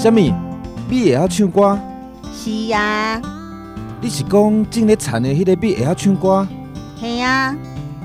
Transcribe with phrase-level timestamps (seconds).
[0.00, 0.20] 什么？
[0.88, 1.76] 米会晓唱歌？
[2.32, 3.20] 是呀、啊。
[4.00, 6.46] 你是讲正咧田的迄个米会晓唱歌？
[7.00, 7.52] 系啊。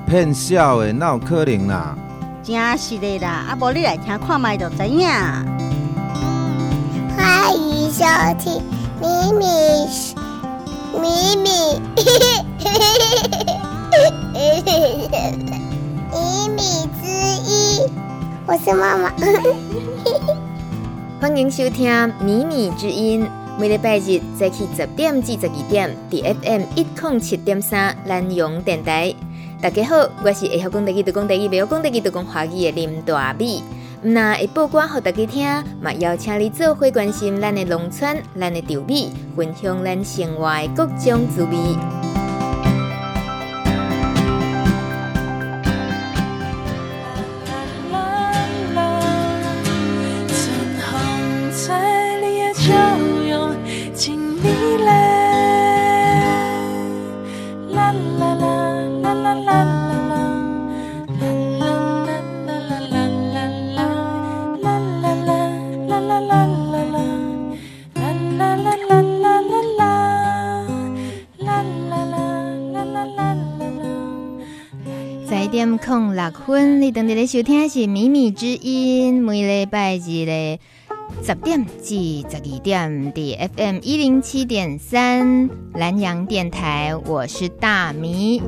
[0.07, 1.95] 骗笑的，哪有可能啦？
[2.43, 5.07] 真是的啦，啊，无你来听看麦就知影。
[7.15, 8.03] 欢迎收
[8.39, 8.59] 听
[8.99, 9.45] 咪咪
[10.99, 11.45] 咪咪
[14.33, 14.65] 咪
[16.49, 16.57] 咪
[16.99, 17.03] 之
[17.45, 17.53] 音，
[18.47, 19.13] 我是妈妈。
[21.23, 23.25] 欢迎收听米米之音，
[23.57, 29.15] 每礼拜日早起十点至十二点，FM 一零七点三南阳电台。
[29.61, 33.63] 大家好，我是会晓讲台语、会讲台语、袂晓讲台语、会讲华语的林大米。
[34.01, 42.22] 那会播歌给大家听，嘛邀请你做伙关心咱的农村、咱的稻米，分享咱生活的各种滋味。
[75.35, 80.59] 十点零六分，你等在收听是秘密之音，每礼拜日的
[81.21, 81.95] 十点至
[82.29, 88.41] 十二点的 FM 一零七点三南阳电台，我是大米。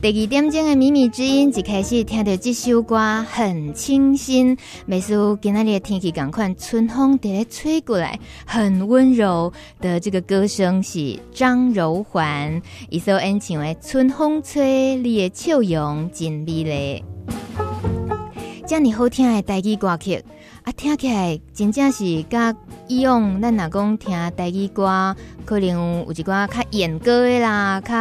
[0.00, 17.04] 第二点钟的米米之音，一开始听到这首歌很清新，每次今天的天气赶快春风在吹过来，很温柔的这个歌声是张柔环，一首演唱的《春风吹》，你的笑容真美丽，
[18.66, 20.22] 这样好听的台语歌曲。
[20.64, 27.94] 啊，听起来真正是甲以往咱若讲听台语歌，可能有一寡较演歌的啦，较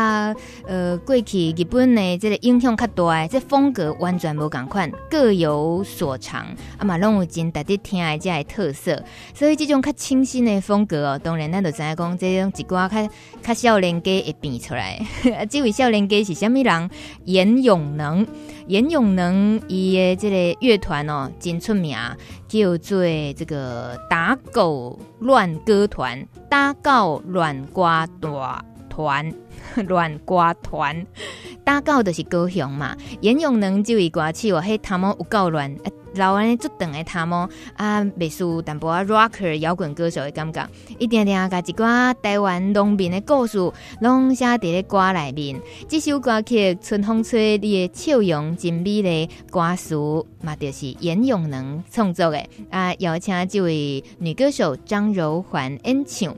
[0.67, 6.45] 呃过去日本的这个影响较大的，这、风格完全无共款，各有所长。
[6.77, 9.01] 啊嘛，拢有真值得听的这个特色。
[9.33, 13.09] 所以这种较清新的风格哦，当然咱就知影讲，这种一寡较
[13.41, 14.99] 较少年家会变出来。
[15.49, 16.89] 这位少年家是虾米人？
[17.23, 18.27] 严永能，
[18.67, 21.97] 严永能伊的这个乐团哦，真出名。
[22.45, 23.03] 叫做
[23.35, 24.72] 这个打狗
[25.19, 29.33] 乱歌团，打狗乱瓜大团，
[29.87, 31.05] 乱瓜团，
[31.63, 32.95] 打狗就是高雄嘛。
[33.21, 35.75] 严永能这位歌手，嘿，他们有够乱。
[36.15, 40.67] 老安尼做长的他们啊，美术淡薄啊，rocker 摇滚歌手的感觉，
[40.99, 43.57] 一点点甲一寡台湾农民的故事，
[43.99, 45.61] 拢写伫咧歌里面。
[45.87, 49.95] 这首歌曲《春风吹》你的笑容真美丽，歌词
[50.41, 56.35] 嘛就是严永能创作的啊，邀请这位女歌手张柔环演唱。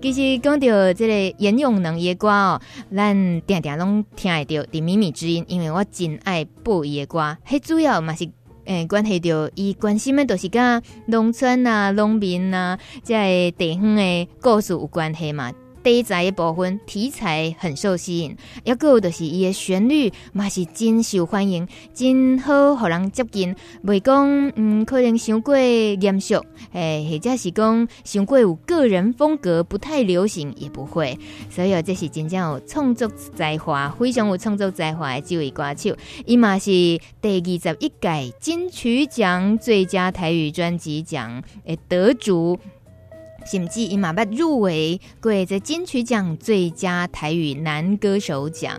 [0.00, 2.60] 其实讲到这个严永能的歌哦，
[2.94, 8.28] 咱定定拢听会到的米米之音，因为我真爱播伊的歌，迄主要嘛是。
[8.66, 15.52] 诶、关系到伊关心的都是甲农村啊、农民啊，这地方的故事有关系嘛。
[15.86, 23.54] 题材的部分题材很受吸引，抑个就是伊的旋律嘛是真受欢迎，真好互人接近。
[23.84, 31.16] 袂讲嗯，可能伤过严肃，诶，或者是讲伤过有个人风格，不太流行也不会。
[31.48, 36.64] 所以这是真正有创作才华，非常有创作才华的这位歌手，伊嘛是
[37.22, 42.58] 第二十一届金曲奖最佳台语专辑奖诶得主。
[43.46, 48.78] 甚至伊嘛捌入围过这金曲奖最佳台语男歌手奖，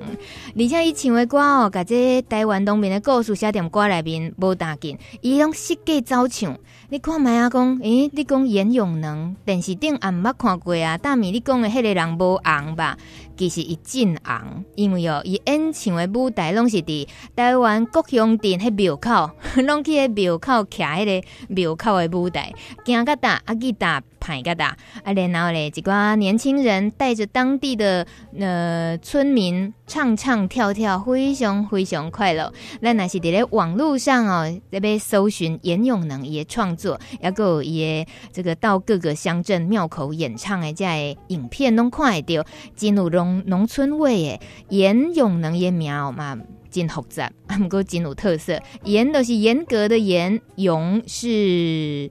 [0.57, 6.57] 而且伊唱的歌哦，甲这台湾农民的故事写在歌里面无打紧，伊拢设计走唱。
[6.89, 10.97] 你看麦啊讲，诶、你讲严永能，电视顶也毋捌看过啊。
[10.97, 12.97] 大米，你讲的迄个人无红吧？
[13.35, 19.29] 其实伊真红，因为哦，伊演唱的舞台拢是伫台湾国乡镇迄庙口，
[19.63, 22.53] 拢去迄庙口徛迄个庙口的舞台，
[22.85, 28.05] 行甲大啊，去搭排甲大啊，然后咧，一寡年轻人带着当地的
[28.37, 32.51] 呃村民唱唱跳跳，非常非常快乐。
[32.81, 42.45] 咱若是伫咧网络上哦，这边搜寻严永能伊的创作，抑阁有伊的这个到各个乡镇庙口演唱的这个影片，拢看会到，
[42.75, 43.41] 进入农。
[43.45, 44.39] 农村味的，
[44.75, 46.37] 严永能的名嘛，
[46.69, 48.59] 真复杂，不过真有特色。
[48.83, 52.09] 严都是严格的严，永是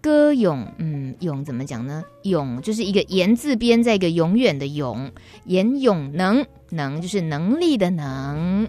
[0.00, 2.04] 歌咏，嗯，咏怎么讲呢？
[2.22, 5.10] 咏就是一个言字边，在一个永远的永。
[5.44, 8.68] 严永能，能就是能力的能。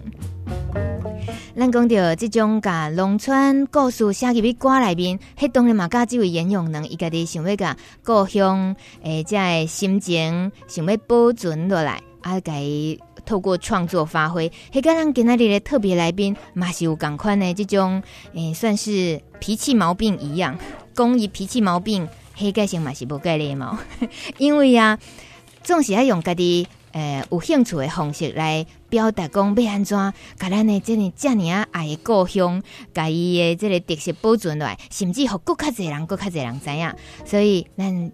[1.56, 12.98] 咱讲到这种甲农村故事写入去歌里面，迄当然嘛，甲这位严咏能伊家己想要甲故乡诶，这个心情想要保存落来，啊，甲伊
[13.30, 14.50] 透过创作发挥。
[14.72, 18.02] 迄个咱今仔日的特别来宾嘛是有共款的这种
[18.34, 20.58] 诶，算是脾气毛病一样，
[20.92, 23.78] 讲伊脾气毛病，迄个性嘛是无盖礼貌，
[24.36, 24.98] 因为啊，
[25.62, 26.66] 总是要用家己。
[26.92, 29.96] 诶、有兴趣的方式来表达，讲要安怎，
[30.36, 32.60] 甲咱的这里这尔啊爱的故乡，
[32.92, 36.92] 甲伊的这个特色保存落来，甚至乎更较侪人，更较侪人知影。
[37.24, 38.10] 所以，咱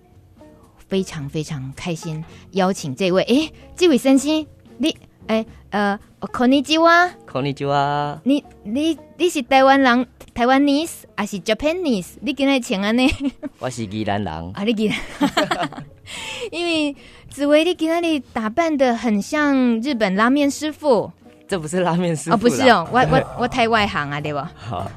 [0.89, 4.47] 非常非常开心邀请这位，诶、这位先生，
[4.77, 4.95] 你，
[5.28, 12.16] 诶、欸，呃，こんにちは，こんにちは，你你你是台湾人，台湾 nese 还是 Japanese？
[12.22, 13.10] 你今日穿安尼？
[13.60, 14.98] 我是宜兰人，啊，你宜兰。
[16.52, 16.96] 因为
[17.30, 21.10] 紫薇，你今天你打扮得很像日本拉面师傅，
[21.48, 24.52] 这不是拉面师傅哦，不是哦，我我 我太外行啊，对吧？
[24.56, 24.92] 好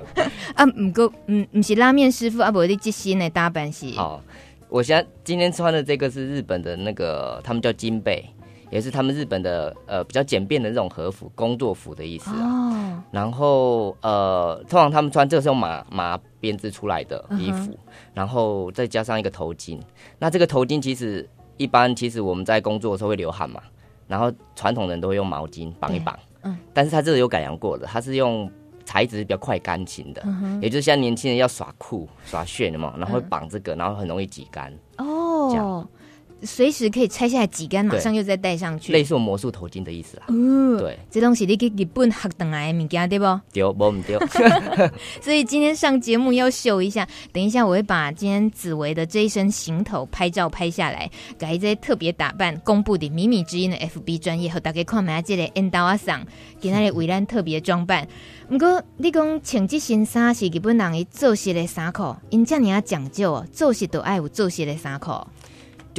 [0.57, 3.93] 啊，唔过唔唔是拉面师傅啊，不，你最新的打扮是。
[3.93, 4.21] 好，
[4.69, 8.25] 我现在今天穿的这个是日本的那个，他们叫金贝，
[8.70, 13.02] 也是他们日本的呃比较简便的这种和服，工作服的意思哦。
[13.12, 17.72] 然后呃，通常他们穿这个是用麻麻编织出来的衣服。
[17.72, 17.78] 嗯
[18.14, 19.80] 然后再加上一个头巾，
[20.18, 23.62] 那这个头巾其实一般，其实我们在工作的时候会流汗嘛，
[24.08, 28.50] 然后传统人都会用毛巾绑一绑，嗯，但是它这个有改良过的，它是用
[28.84, 35.90] 材质比较快干型的，嗯、也就是像年轻人要耍酷耍炫的嘛，然后会绑这个，然后很容易挤干，哦，这样。
[36.44, 40.24] 随时可以拆下来挤干，马上又再戴上去，类似魔术头巾的意思啦。
[40.30, 43.40] 嗯，对，这东西你去日本学等来的物件对不？
[43.52, 44.20] 丢不唔丢。
[45.22, 56.26] 所以今天上节目要秀一下，等一下我会把今天紫薇的这一身行头拍照拍下来，改一些特别打扮，公布的米米之音的 FB 专业和大家看下这个 Enda 桑
[56.62, 58.08] 给那里为咱特别装扮。
[58.48, 65.12] 不过你讲穿这身衫是日本人的做事的衫裤，因这样讲究哦，做事都爱有做事的衫裤。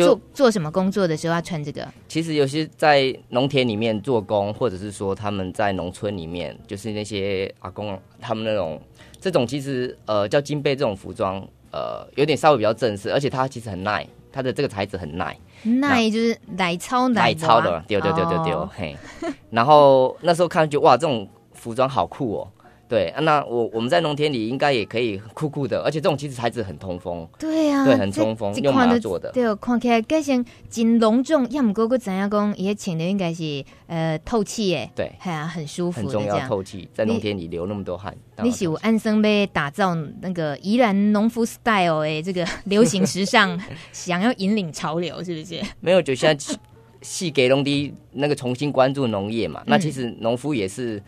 [0.07, 1.87] 做做什么工作的时候要穿这个？
[2.09, 8.81] 其实有些在农田里面做工，或者是说他们在农村里面，就是那些阿公他们那种
[9.21, 18.97] 这种其实呃叫金贝这种服装，呃有点稍微比较正式，而且它其实很耐，它的这个材质很耐，耐就是奶超奶超的，丢丢丢丢丢嘿。
[19.51, 22.49] 然后那时候看就哇，这种服装好酷哦。
[22.91, 27.25] 对，那我我们在农田里应该也可以酷酷的，而且这种其实材质很通风。
[27.39, 29.31] 对呀、啊，对，很通风，用麻做的。
[29.31, 34.91] 对，看起来盖像真隆重，要么哥哥怎样讲，也请的应该是呃透气诶。
[34.97, 38.13] 对，哎呀，很舒服，很重要，透气，在农田里流那么多汗。
[38.43, 43.57] 你是有安生被打造那个宜兰农夫 style 诶，这个 流行时尚，
[43.93, 45.61] 想要引领潮流，是不是？
[45.79, 46.57] 没有，就现在
[47.03, 51.01] 细给农地那个重新关注农业嘛，那其实农夫也是。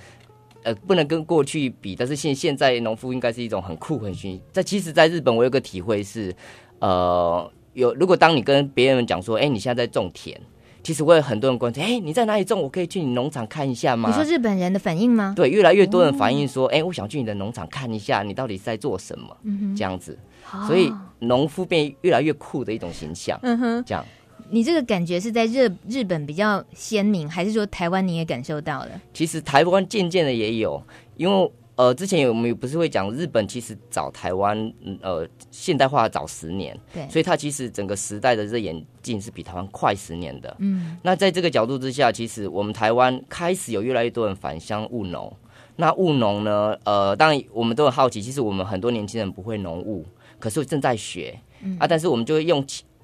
[0.62, 4.40] 呃，不能跟过去比，但是现现在农夫应该是一种很酷很新。
[4.52, 6.34] 在其实，在日本我有个体会是，
[6.78, 10.36] 呃，有如果当你跟别人讲说，哎、欸，你现在在种田，
[10.82, 12.60] 其实会有很多人关心，哎、欸，你在哪里种？
[12.60, 14.08] 我可以去你农场看一下吗？
[14.08, 15.32] 你说日本人的反应吗？
[15.36, 19.36] 对，越来越多人反映说，哎、欸，我想去你的农场看一下，你到底是在做什么？
[19.42, 20.18] 嗯哼，这样子，
[20.66, 23.38] 所以农夫变越来越酷的一种形象。
[23.42, 24.04] 嗯哼，这样。
[24.54, 29.00] 你这个感觉是在日日本比较鲜明，还是说台湾你也感受到了？
[29.14, 30.80] 其实台湾渐渐的也有，
[31.16, 34.70] 因为呃，之前有我们不是会讲日本其实早台湾
[35.00, 40.54] 呃现代化早十年，对，所以它其实整个时代的这眼镜是比台湾快十年的。
[40.58, 45.34] 嗯，那在这个角度之下，其实我们台湾开始有越来越多人返乡务农。
[45.76, 50.04] 那务农呢，呃，当然我们都很好奇，其实我们很多年轻人不会农务，
[50.38, 52.62] 可是正在学，嗯、啊，但是我们就会用。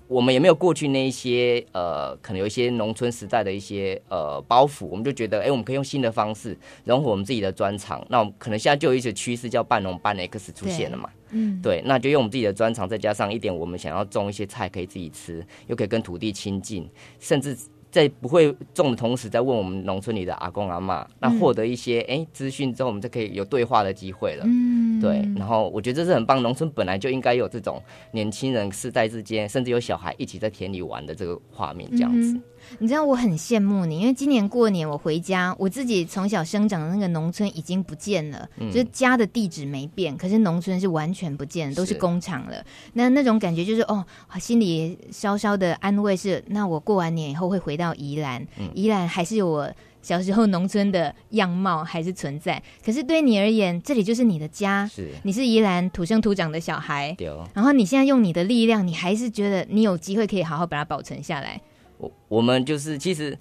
[0.08, 8.04] 我们也没有过去那一些呃，可能有一些农村时代的一些呃包袱，我们就觉得，哎，我们可以用新的方式融合我们自己的专长。
[8.08, 16.88] 那我们可能现在就有一些趋势叫半农半 X 出现了嘛，嗯，对，那就用我们自己的专长，再加上一点我们想要种一些菜可以自己吃，又可以跟土地亲近，
[17.20, 17.56] 甚至。
[17.90, 24.44] 在不会种的同时，在问我们农村里的阿公阿妈，那获得一些哎资讯之后，我们就可以有对话的机会了。
[24.46, 25.26] 嗯，对。
[25.36, 32.32] 然后我觉得这是很棒，农村本来就应该有这种年轻人世代之间，甚至有小孩一起在田里玩的这个画面，这样子。
[32.32, 32.42] 嗯
[32.78, 42.64] 你知道我很羡慕你，因为今年过年我回家，我自己从小生长的那个农村已经不见了，嗯、就是家的地址没变，可是农村是完全不见，都是工厂了。
[42.92, 44.04] 那那种感觉就是哦，
[44.38, 49.70] 心里稍稍的安慰是，那我过完年以后会回到宜兰，嗯、宜兰还是有我
[50.00, 52.62] 小时候农村的样貌还是存在。
[52.84, 57.14] 可是对你而言，这里就是你的家，是你是宜兰土生土长的小孩。
[57.52, 61.60] 然后你现在用你的力量，你还是觉得你有机会可以好好把它保存下来。
[61.98, 63.36] 我我们就是其实，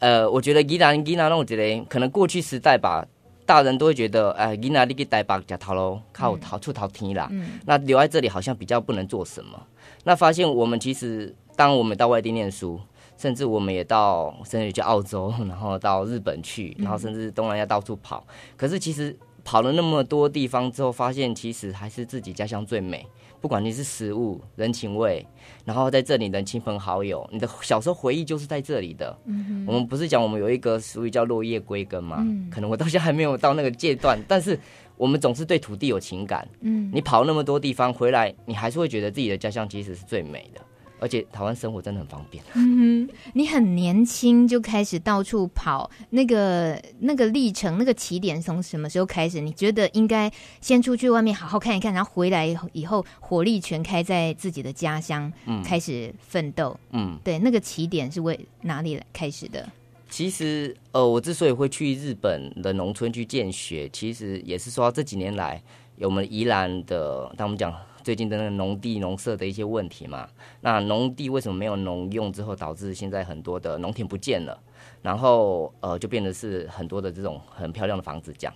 [0.00, 3.06] 呃，我觉得宜兰宜兰，我觉得可能过去时代吧，
[3.46, 7.28] 大人都会觉得，哎，你哪里去台北吃头喽，靠逃出逃天啦。
[7.30, 9.60] 嗯，那留在这里好像比较不能做什么。
[10.04, 12.80] 那发现我们其实，当我们到外地念书，
[13.16, 18.26] 甚至我们也到甚至去澳洲，然后到日本去，然后甚至东南亚到处跑。
[18.56, 23.06] 可是其实跑了那么多地方之后，发现其实还是自己家乡最美。
[23.40, 25.26] 不管你是食物、人情味，
[25.64, 29.18] 然后在这里的亲朋好友，你的小时候回忆就是在这里的。
[29.24, 32.18] 嗯、我们不是讲我们有一个俗语叫落叶归根吗？
[32.20, 34.56] 嗯、可能我到现在还没有到那个阶段，但是
[34.96, 36.48] 我们总是对土地有情感。
[36.60, 40.60] 嗯、你跑那么多地方回来，你还是会觉得自己的家乡其实是最美的。
[41.02, 42.42] 而且台湾生活真的很方便。
[42.54, 49.40] 嗯哼，你很年轻就开始到处跑，那个那个历程，那个起点从什么时候开始？
[49.40, 50.30] 你觉得应该
[50.60, 56.78] 先出去外面好好看一看，然后回来以后火力全开在自己的家乡，嗯，开始奋斗。
[56.92, 59.68] 嗯，对，那个起点是为哪里来开始的？
[60.08, 65.60] 其实，呃，我之所以会去日本的农村去见学，其实也是说这几年来
[65.96, 67.74] 有我们宜兰的，当我们讲。
[68.02, 70.28] 最近的那个农地农舍的一些问题嘛，
[70.60, 74.60] 那农地为什么没有农用之后，导致现在很多的农田不见了，
[75.02, 78.54] 然后呃就变得是很多的这种很漂亮的房子这样。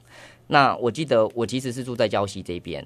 [0.48, 2.84] 那我记得我其实是住在礁溪这边，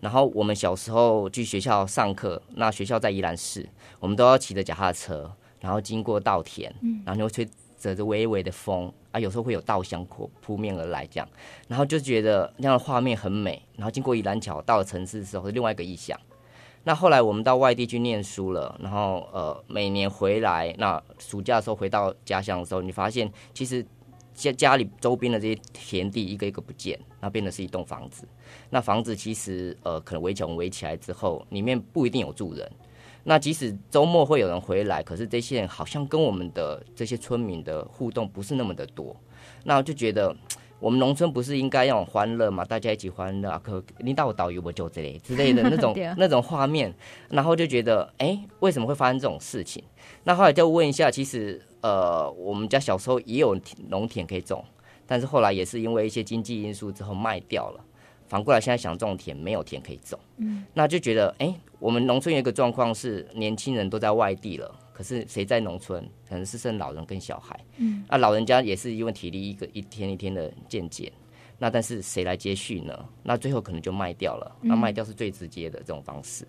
[0.00, 3.68] 然后我们小时候去学校上课，那学校在宜兰市，
[4.00, 6.74] 我们都要骑着脚踏车，然后经过稻田，
[7.04, 7.48] 然后你会吹。
[7.80, 11.28] 着着微微的风有时候会有稻香扑扑面而来，这样，
[11.68, 13.62] 然后就觉得那样的画面很美。
[13.76, 16.18] 然后经过宜兰桥到了城市的时候，是另外一个意象。
[16.84, 23.84] 那后来我们到外地去念书了，然后呃，每年回来，那暑假的时候回到家乡的时候，你发现其实
[24.32, 28.26] 家家里周边的这些田地一个一个不见，那变得是一栋房子。
[28.70, 32.70] 那房子其实呃，可能围墙围起来之后，里面不一定有住人。
[33.24, 39.14] 那即使周末会有人回来，可是这些人好像跟我们的这些村民的互动不是那么的多。
[39.64, 40.34] 那我就觉得，
[40.80, 42.64] 我们农村不是应该要欢乐嘛？
[42.64, 46.94] 大家一起欢乐啊，可领导导游我就这类之类的那种 那种画面，
[47.28, 49.82] 然后就觉得，哎，为什么会发生这种事情？
[50.24, 53.58] 那后来就问一下，其实呃，我们家小时候也有
[53.88, 54.64] 农田可以种，
[55.06, 57.84] 但是后来也是因为一些经济因素之后卖掉了。
[58.28, 66.06] 反过来，现在想种田，没有田可以种，嗯，那就觉得，哎、欸，我们农村有一个状况是，年轻人都在外地了，可是谁在农村？
[66.28, 71.10] 可能是剩老人跟小孩，嗯，那老人家也是因为体力一个一天一天的渐减，
[71.58, 73.04] 那但是谁来接续呢？
[73.22, 76.44] 那最后可能就卖掉了，那卖掉是最直接的这种方式。
[76.44, 76.48] 嗯、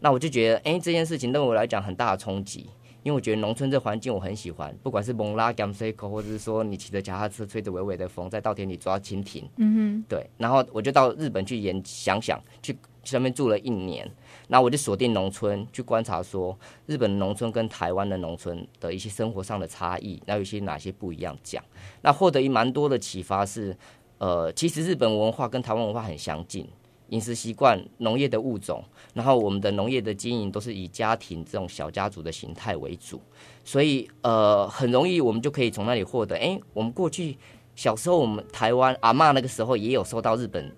[0.00, 2.70] 那我就觉得，哎、欸，这件事情对我来讲很大的冲击。
[3.02, 10.28] 因为我觉得农村这环境我很喜欢，不管是蒙拉甘塞口，或者是说你骑着脚踏车吹着微微的风，在稻田里抓蜻蜓，嗯哼，对。
[10.36, 14.10] 然后我就到日本去研想想，去上面住了一年，
[14.48, 21.64] 然后我就锁定农村去观察，说日本农村跟台湾的农村的一些生活上的差异，那有些哪些不一样讲。
[22.02, 23.76] 那获得一蛮多的启发是，
[24.18, 26.68] 呃，其实日本文化跟台湾文化很相近。
[27.08, 28.84] 饮食习惯、农业的物种，
[29.14, 33.20] 然后我们的农业的经营都是以家庭这种小家族的形态为主，
[33.64, 36.36] 所以呃很容易我们就可以从那里获得。
[36.36, 37.36] 哎，我们过去
[37.74, 40.70] 小时候，我们台湾阿嬷那个时候也有受到日本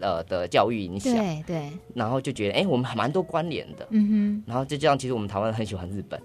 [0.00, 6.20] 呃的教育影响，对对，然后就觉得哎，我们还蛮多关联的，嗯哼，然后就这样，其实我们台湾人很喜欢日本，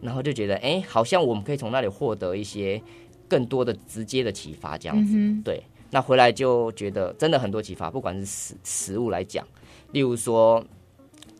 [0.00, 2.80] 然后就觉得哎，好像我们可以从那里获得一些
[3.28, 5.62] 更多的直接的启发，这样子，嗯、对。
[5.90, 9.46] 那回来就觉得真的很多启发，不管是食食物来讲，
[9.92, 10.64] 例如说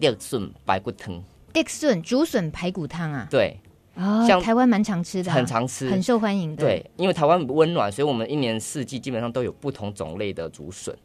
[0.00, 1.22] 竹笋排骨汤，
[1.52, 3.58] 竹笋竹笋排骨汤啊，对，
[3.94, 6.64] 哦，像台湾蛮常吃的，很常吃，很受欢迎的。
[6.64, 10.96] 对，因为台湾温暖，所以我们一年四季基本上都有不同种类的竹笋。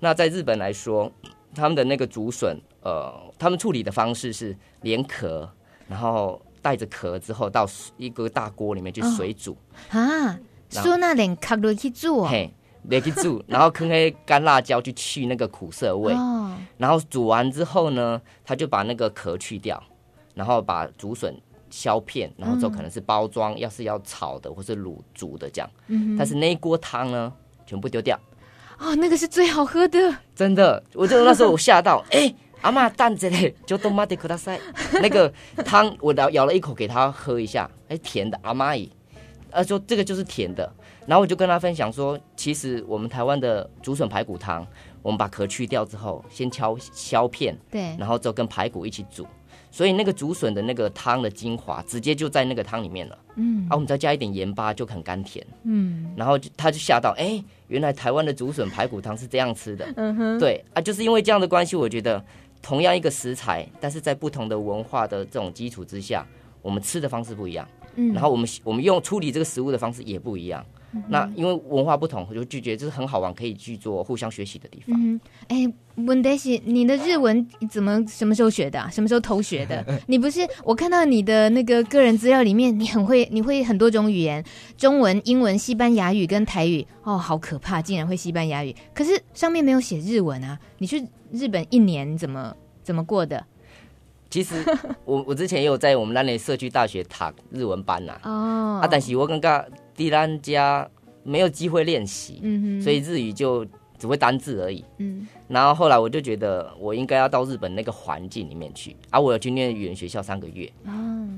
[0.00, 1.10] 那在日本来说，
[1.54, 5.50] 他们的那个竹笋，呃，他们处理的方式是连壳，
[5.88, 9.56] 然后带着壳之后到一个大锅里面去水煮、
[9.92, 10.38] 哦、啊，
[10.70, 12.32] 说那连壳都去煮啊。
[12.88, 19.82] 连去煮， 然后坑黑干辣椒去去那个苦涩味，哦、然后煮完之后呢，他就把那个壳去掉，
[20.34, 21.34] 然后把竹笋
[21.70, 27.32] 削片，然后之后可能是包装，嗯、要是要炒的或是卤煮的这样，嗯、但是那一锅汤呢，
[27.66, 28.18] 全部丢掉。
[28.78, 29.98] 哦，那个是最好喝的，
[30.34, 34.60] 真的，我就那时候我吓到， 哎，阿妈蛋子嘞就都妈的可大塞，
[35.00, 35.32] 那个
[35.64, 38.90] 汤我咬咬了一口给他喝一下，哎，甜的，阿妈姨，
[39.50, 40.70] 他说这个就是甜的。
[41.06, 44.66] 然后我就跟他分享说，其实我们台湾的竹笋排骨汤，
[45.02, 49.24] 我们把壳去掉之后，先敲削片，对，然后就跟排骨一起煮，
[49.70, 53.18] 所以那个竹笋的那个汤的精华，直接就在那个汤里面了。
[53.36, 55.46] 嗯，啊，我们再加一点盐巴，就很甘甜。
[55.62, 59.86] 嗯，然后就他就吓到，哎，原来台湾的竹笋排骨汤是这样吃的。
[59.96, 62.24] 嗯哼，对啊，就是因为这样的关系，我觉得
[62.60, 66.26] 同样一个食材，但是在不同的文化的这种基础之下，
[66.62, 67.68] 我们吃的方式不一样。
[67.94, 70.64] 嗯，然后我们我们用处理这个食物的方式也不一样。
[70.92, 74.98] 嗯、那因为文化不同，我就拒绝，这是很好玩，可以去做互相学习的地方。
[74.98, 75.74] 嗯，哎、欸，
[76.04, 78.88] 问题是你的日文怎么什么时候学的、啊？
[78.90, 79.84] 什么时候偷学的？
[80.06, 84.42] 你不是我看到你的那个个人资料里面，你很会，你会很多种语言，
[84.76, 86.86] 中文、英文、西班牙语跟台语。
[87.02, 90.58] 哦，好可怕，竟然会西班牙语，可是上面没有写日文啊！
[90.78, 93.44] 你去日本一年怎么怎么过的？
[94.28, 94.56] 其实
[95.04, 98.30] 我我之前也有在我们那里社区大学读日文班呐、啊。
[98.30, 98.80] 哦。
[98.82, 99.66] 啊，但是我感觉
[99.96, 100.88] 在咱家
[101.22, 103.66] 没有机会练习，嗯哼，所以日语就
[103.98, 104.84] 只会单字而已。
[104.98, 105.26] 嗯。
[105.48, 110.70] 然后后来我就觉得我应该要到日本那个环境里面去，啊，我有去念语言学校三个月。
[110.84, 110.92] 哦。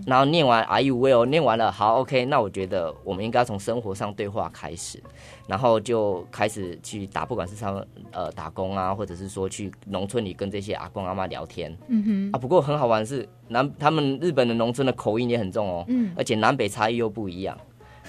[0.06, 1.26] 然后念完 Are you well？
[1.26, 2.24] 念完了，好，OK。
[2.24, 5.02] 那我觉得我们应该从生活上对话开始，
[5.46, 11.76] 然后就开始去打，不管是上呃打工啊，或者是说去农村里跟这些阿公阿妈聊天。
[11.88, 12.30] 嗯哼。
[12.32, 15.84] 啊，不过很好玩是南他们日本的农村的口音也很重哦。
[15.88, 16.12] 嗯。
[16.16, 17.58] 而且南北差异又不一样。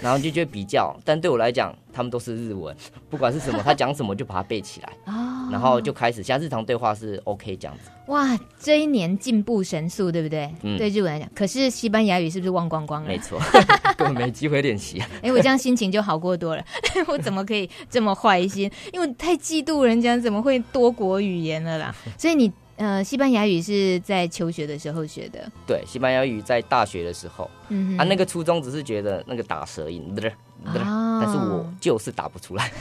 [0.02, 2.76] 然后就觉得比较，但对我来讲，他们都是日文，
[3.10, 7.90] 不管是什么，他讲什么就把它背起来，哦、然后就开始像日常对话是 OK 这样子。
[8.08, 10.50] 哇，这一年进步神速，对不对？
[10.64, 13.08] 嗯、对日文来讲，可是西班牙语是不是忘光光了？
[13.08, 13.40] 没错，
[13.98, 15.04] 根本没机会练习。
[15.22, 16.64] 哎，我这样心情就好过多了。
[17.08, 18.72] 我怎么可以这么坏心？
[18.94, 21.96] 因为太嫉妒人家怎么会多国语言了啦。
[22.18, 22.52] 所以你。
[22.80, 25.52] 呃，西班牙语是在求学的时候学的。
[25.68, 30.16] 对，西班牙语在大学的时候，嗯，啊，那个初衷只是觉得那个打舌音，
[30.64, 32.72] 但是我就是打不出来，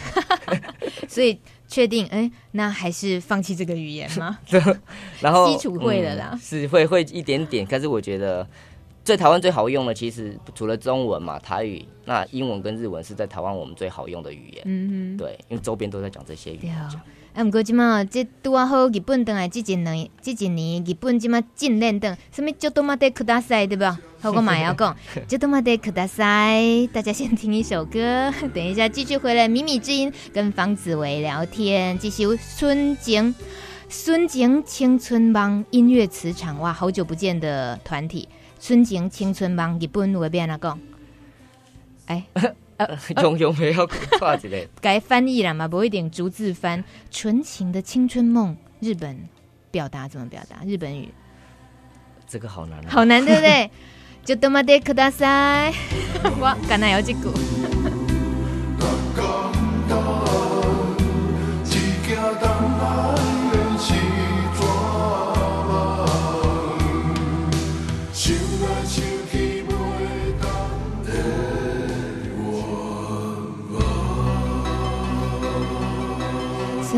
[1.09, 1.37] 所以
[1.67, 4.39] 确定，哎、欸，那还是放弃这个语言吗？
[5.21, 8.47] 然后基础会了啦，嗯、是会会一点点，但是我觉得
[9.03, 14.63] 在台湾最好用的，其实除了中文嘛，台语，那英文跟日文是在台湾我们最好用的语言。
[14.65, 16.77] 嗯哼，对，因为周边都在讲这些语言。
[17.35, 23.99] 啊，毋过即马即拄啊好，日本倒来即一年即一年，日本即马禁练等，什物就多玛德克大赛对吧？
[24.21, 24.97] 好，我嘛要讲，
[25.29, 26.61] 就多玛德克大赛，
[26.93, 29.47] 大家先听一首歌， 等一下继续回来。
[29.47, 32.25] 米米之音跟方子维聊天，继续
[32.57, 33.33] 纯情
[33.89, 38.29] 纯情青春帮音乐磁场哇，好久不见的团体，
[38.61, 40.79] 纯情青春帮日本话变哪讲？
[42.07, 42.25] 哎。
[43.23, 43.87] 用用没有
[44.19, 45.67] 跨之类， 该翻译了嘛？
[45.67, 46.83] 不一定逐字翻。
[47.11, 49.19] 纯情的青春梦，日本
[49.71, 50.65] 表达怎么表达？
[50.65, 51.13] 日本语，
[52.29, 53.71] 这个好难，好难，对不对？
[54.25, 55.73] 就多么的可大塞，
[56.23, 57.98] 我刚才有这句。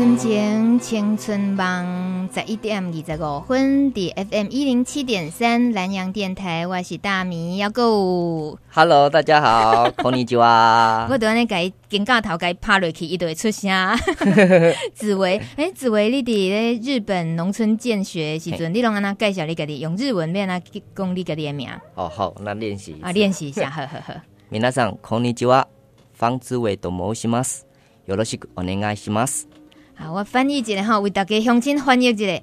[0.00, 8.58] 纯情青春帮十一点二十五分的 FM 一零七点三南洋电台，我是大米要够。
[8.72, 11.08] Hello，大家好，こんにちは。
[11.10, 13.70] 我等下给跟镜头给拍落去，一堆出声。
[14.94, 20.60] 子维，哎、欸，子维，你伫日本农村见学时阵，你拢安那介绍你家己用日文变啊
[20.94, 21.68] 讲你家己的名。
[21.94, 24.22] 哦，好，那练习啊，练习一下，呵呵呵。
[24.50, 25.66] 皆さんこんにちは，
[26.18, 27.66] 方子维と申します。
[28.06, 29.48] よろしくお愿いします。
[30.01, 32.41] 好，我翻译一下哈，为大家乡亲翻译一下。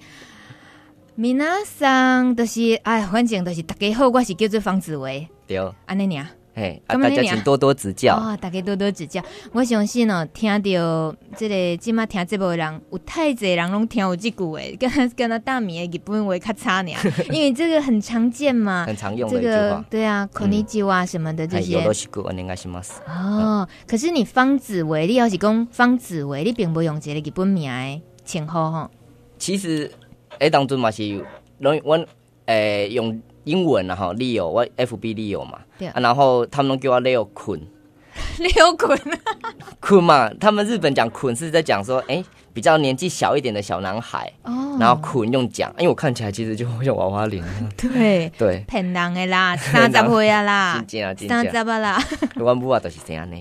[1.16, 5.27] 闽南上就是哎，反正就是大家好，我是叫做方子维。
[5.49, 6.38] 对，安尼尔。
[6.58, 8.16] 嘿，大家请多多指教。
[8.16, 9.20] 哦，大家多多指教。
[9.54, 16.92] 我相信哦，听到这个今麦听这部的人，有太侪人拢听有这句诶， 跟跟他大米的日本话较差呢，
[17.32, 19.84] 因为这个很常见嘛，很常用的一句话。
[19.89, 21.80] 对啊，こんにちは什么的这些。
[21.80, 23.02] よろしくお愿いします。
[23.08, 28.92] 哦，可是你方子维，你要是讲方子维，你并不用这个日本名诶，称号吼。
[29.39, 29.89] 其实，
[30.38, 31.26] 诶，当中嘛是
[31.58, 32.06] 容易我
[32.46, 33.20] 诶用。
[33.49, 35.59] 英文啊哈，Leo，我 FB Leo 嘛，
[35.95, 37.59] 然后他们都叫我 Leo 坤，
[38.39, 38.99] Leo 坤，
[39.81, 42.25] 坤嘛，他们日本讲坤是在讲说，哎、欸。
[42.53, 47.45] 比较年纪小一点的小男孩，哦，然后捆用讲，因为我看起来其实就像娃娃脸，
[47.77, 50.85] 对对，骗人的啦， 三十岁啊啦，
[51.29, 52.03] 三十八啦，
[52.37, 53.37] 我母啊都是这样呢。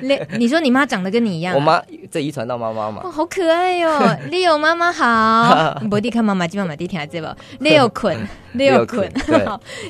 [0.00, 1.54] 你你说你妈长得跟你一样？
[1.54, 3.02] 我妈这遗传到妈妈嘛？
[3.04, 3.90] 哦，好可爱哟
[4.30, 8.16] ，Leo 妈妈好，不弟看妈妈，今晚妈地听下这个，Leo 捆
[8.54, 9.10] ，Leo 捆，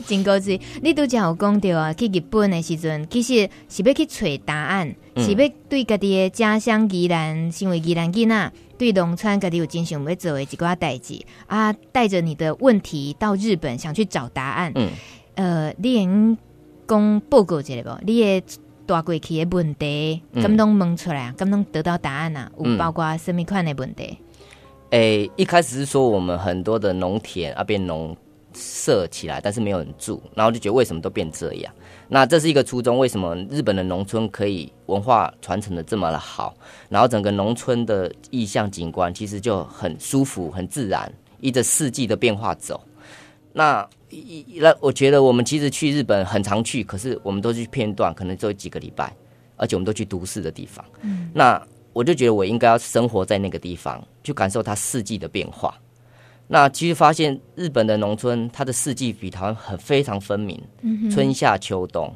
[0.06, 0.60] 真高级。
[0.82, 4.94] 你都讲有讲到啊，去日本的时阵，其实是要去找答案。
[5.14, 14.70] 是要对家己的家乡宜兰，身为宜兰囡仔，对农村家己有真想要做的一寡代志啊，带着你的问题到日本，想去找答案。
[14.74, 14.90] 嗯，
[15.34, 16.36] 呃，你能
[16.86, 17.88] 讲报告一下不？
[18.04, 18.42] 你的
[18.84, 22.52] 带过去的问题，敢拢问出来，敢拢得到答案啊？
[22.58, 24.18] 有包括什么款的问题？
[24.90, 28.14] 诶、欸，一开始是说我们很多的农田啊变农
[28.52, 31.72] 舍起来，但是没有人住，然后就觉得为什么都变这样？
[32.12, 36.54] 那这是一个初衷，为什么日本的农村可以文化传承的这么的好？
[36.90, 42.78] 然后整个农村的意象景观其实就很舒服、很自然，依着四季的变化走。
[43.54, 49.10] 那一那我觉得我们其实去日本很常去，可是我们都去片段，可能只有几个礼拜，
[49.56, 50.84] 而且我们都去都市的地方。
[51.00, 55.74] 嗯，那我就觉得我应该要生活在那个地方，去感受它四季的变化。
[56.52, 60.62] 那其实发现日本的农村，它的四季比台湾很非常分明，
[61.10, 62.14] 春夏秋冬。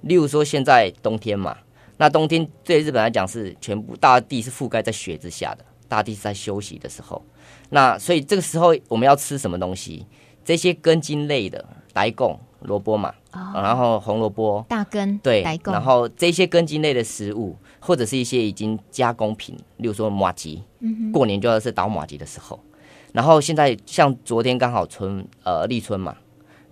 [0.00, 1.54] 例如说现在冬天嘛，
[1.98, 7.22] 那冬天对日本来讲是全部大地是覆盖在雪之下的，大地是在休息的时候。
[7.68, 10.06] 那所以这个时候我们要吃什么东西？
[10.42, 13.12] 这些根茎类的，白贡萝卜嘛，
[13.52, 20.62] 然后红萝卜、大根对，然后这些根茎类的食物，或者是一些已经加工品，例如说麻糬，
[21.12, 22.58] 过年就要是倒马吉的时候。
[23.14, 26.16] 然后现在像昨天刚好春呃立春嘛，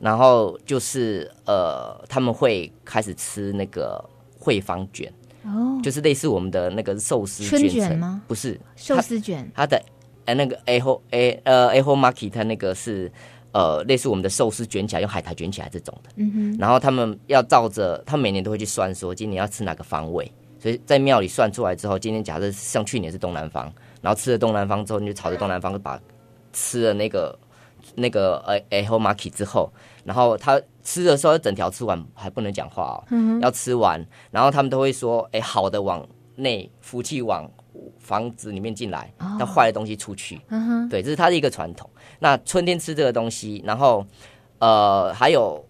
[0.00, 4.04] 然后就是呃他们会开始吃那个
[4.40, 5.08] 惠方卷
[5.44, 8.20] 哦，就是类似我们的那个寿司春卷吗？
[8.26, 9.80] 不是寿司卷，它的
[10.24, 13.08] 呃那个 A 后 A 呃 A 后 market 它那个是
[13.52, 16.56] 呃类似我们的寿司卷起来用海苔卷起来这种的，嗯哼。
[16.58, 20.28] 然后他们要照着，他每年都会去算说今年要吃哪个方位，
[20.58, 26.00] 所以在庙里算出来之后，今天假设像去年是东南方，然后吃了东南方之后，你就朝着东南方把。
[26.52, 27.38] 吃了那个
[27.94, 29.70] 那个呃哎后马 k 之后，
[30.04, 37.50] 然后他吃的时候整条吃完还不能讲话哦，嗯、要吃完，然后他们都会说，哎，好的往内，福气往
[37.98, 40.40] 房子里面进来，那、哦、坏的东西出去。
[40.48, 41.88] 嗯、对，这是他的一个传统。
[42.18, 44.04] 那春天吃这个东西，然后
[44.58, 45.64] 呃还有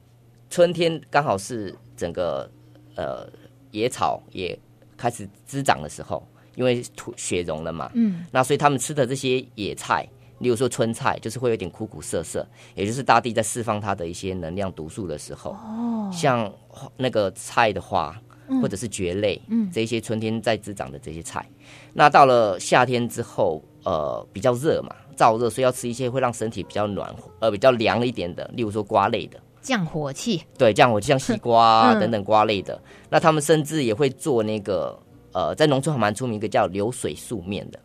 [0.48, 2.50] 春天刚好是整个
[2.96, 3.26] 呃
[3.70, 4.58] 野草也
[4.96, 10.08] 开始滋长的时候，因为土雪融了嘛，嗯，那所以他们吃的这些野菜。
[10.42, 15.52] 例如说春菜，就是会有点苦苦涩涩，也就是大地在释放它的一些能量毒素的时候。
[15.52, 16.52] 哦，像
[16.96, 18.20] 那个菜的花，
[18.60, 21.48] 或者是蕨类，嗯，这些春天在滋长的这些菜，
[21.94, 30.42] 那到了夏天之后，呃，比较热嘛，燥热，所以要吃一些会让身体比较暖和，呃，比较凉一点的，例如说瓜类的，降火气。
[30.58, 32.74] 对，降火气，像西瓜啊 等等瓜类的。
[32.74, 34.98] 嗯、那他们甚至也会做那个，
[35.32, 37.78] 呃，在农村还蛮出名一个叫流水素面的。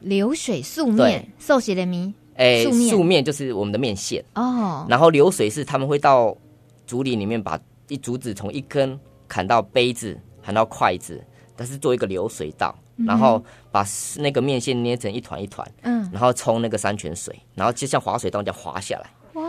[0.00, 4.86] 流水素面，寿喜的米，哎，素面就是我们的面线哦。
[4.88, 6.36] 然后流水是他们会到
[6.86, 11.22] 竹林里面把一竹子从一根砍到杯子，砍到筷子，
[11.56, 13.84] 但是做一个流水道，嗯、然后把
[14.18, 19.48] 那个面线捏成一团一团，嗯，然后冲那个山泉水，然后就像滑水道这样滑下来，哇！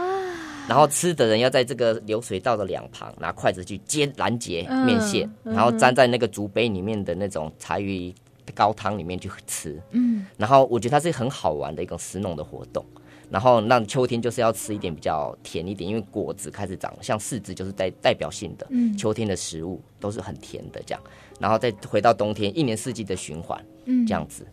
[0.68, 8.14] 然后吃的人要在这个流水道的两旁拿筷子去接拦截面线，嗯、然后粘在那个竹杯里面的那种柴鱼。
[8.54, 12.86] 高汤里面去吃，嗯，然后我觉得它是很好玩的一种食农的活动，
[13.30, 21.02] 然后让秋天就是要吃一点比较甜一点，因为果子开始长，像柿子就是代代表性的，嗯，秋天的食物都是很甜的这样，
[21.40, 24.46] 然后再回到冬天，一年四季的循环，嗯，这样子。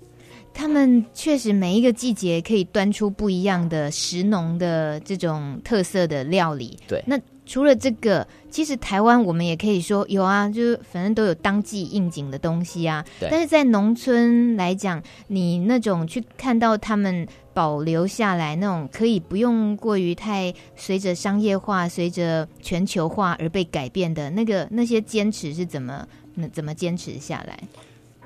[0.53, 7.19] 他们确实每一个季节可以端出不一样的食农的这种特色的料理，对，那。
[7.47, 13.05] 除了这个，其实台湾我们也可以说有啊，就是反正都有当季应景的东西啊。
[13.21, 13.29] 对。
[13.31, 27.59] 但是在农村来讲，你那种去看到他们保留下来那种可以不用过于太随着商业化、随着全球化而被改变的那个那些坚持是怎么那怎么坚持下来？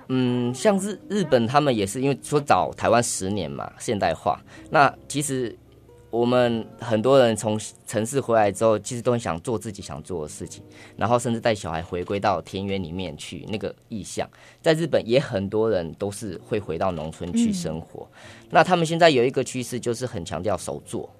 [0.09, 4.41] 嗯，像日日本他们也是因为说早台湾十年嘛，现代化。
[4.71, 5.57] 那其实。
[6.11, 10.65] 我们很多人从城市回来之后，其实都很想做自己想做的事情，
[10.97, 13.45] 然后甚至带小孩回归到田园里面去。
[13.51, 14.27] 那个意向，
[14.63, 18.09] 在日本也很多人都是会回到农村去生活。
[18.15, 21.11] 嗯、那他们现在有一个趋势，就是很强调手作，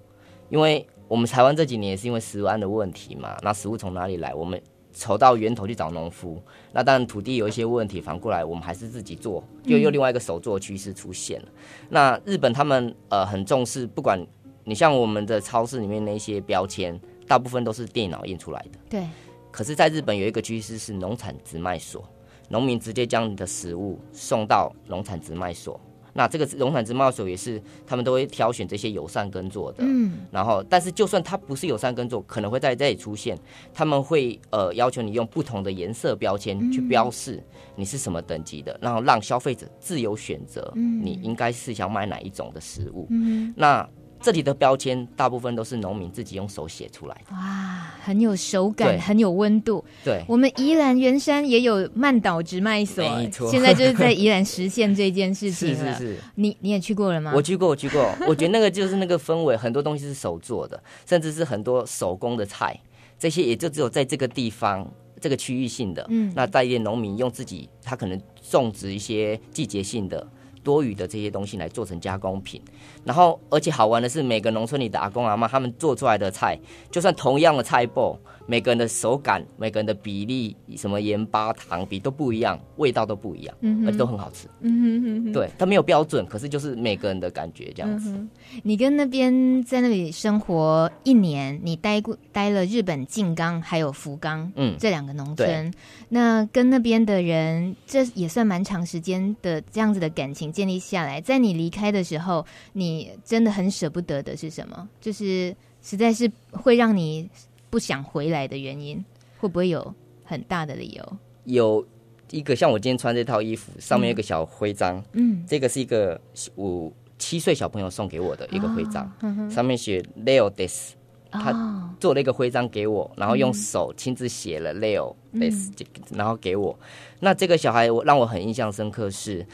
[0.49, 3.37] 因为我们台湾这几年也是因为食安的问题嘛。
[3.43, 4.33] 那食物从哪里来？
[4.35, 4.59] 我们
[4.95, 6.43] 筹到源头去找农夫。
[6.73, 11.49] 那当然土地有一些问题，反过来我们还是自己做，又又另外一个手作趋势出现了。
[11.51, 14.27] 嗯、那日本他们呃很重视，不管。
[14.69, 18.79] 你像我们的超市里面那些标签，大部分都是电脑印出来的。
[18.91, 19.03] 对。
[19.51, 22.07] 可是，在日本有一个趋势是农产直卖所，
[22.51, 25.81] 农民直接将你的食物送到农产直卖所。
[26.13, 29.79] 那这个农产直卖所也是他们都会挑选这些友善耕作的。
[29.81, 30.19] 嗯。
[30.31, 33.39] 然后，但是就算它不是友善耕作，可能会在这里出现，
[33.73, 37.43] 他们会呃要求你用不同的颜色标签去标示
[37.75, 43.07] 你是什么等级的，然后让消费者自由选择，你应该是想买哪一种的食物。
[43.09, 43.55] 嗯。
[43.57, 43.89] 那。
[44.21, 49.85] 这里的标签大部分都是农民自己用手写出来的，哇，很有手感，很有温度。
[50.05, 55.93] 对，我们宜兰圆山也有曼岛直卖所，没错，现在就是在宜兰实现这件事情了。
[55.99, 57.33] 是是是，你你也去过了吗？
[57.35, 58.13] 我去过，我去过。
[58.27, 62.79] 我觉得那个就是那个氛围，很多东西是手做的，甚至是很多手工的菜，
[63.19, 64.89] 这些也就只有在这个地方。
[65.21, 68.17] 这个区域性的，嗯，那在地农民用自己，他可能
[68.49, 70.25] 种植一些季节性的
[70.69, 72.61] 多余的这些东西来做成加工品，
[73.03, 78.15] 然后而且好玩的是，每个农村里的阿公阿妈他们做出来的菜，就算同样的菜脯。
[78.51, 84.49] 每个人的手感，每个人的比例，什么盐巴糖比都不一样，味道都不一样，嗯、而且都很好吃。
[84.61, 88.11] 嗯哼哼哼，对，它没有标准，可是就是每个人的感觉这样子。
[88.11, 88.27] 嗯、
[88.63, 95.71] 你跟那边在那里生活一年，你待过待了日本静冈还有福冈，嗯，这两个农村，
[96.09, 101.21] 那跟那边的人，这也算蛮长时间的这样子的感情建立下来。
[101.21, 104.89] 在你离开的时候，你真的很舍不得的是什么？
[105.01, 107.29] 就是实在是会让你。
[107.71, 109.05] 不想回来的原因
[109.39, 109.95] 会不会有
[110.25, 111.17] 很大的理由？
[111.45, 111.87] 有
[112.31, 116.19] 一个像我今天穿这套衣服，上面有个小徽章，嗯，这个是一个
[116.57, 120.95] 五七岁小朋友送给我的一个徽章，哦嗯、上面写 Leo this
[121.31, 125.75] 他做了一个徽章给我，然后用手亲自写了 Leo 嗯、
[126.17, 126.79] 然后给我。
[127.21, 129.47] 那这个小孩我让我很印象深刻是，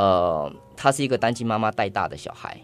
[0.00, 2.58] 呃，他是一个单亲妈妈带大的小孩，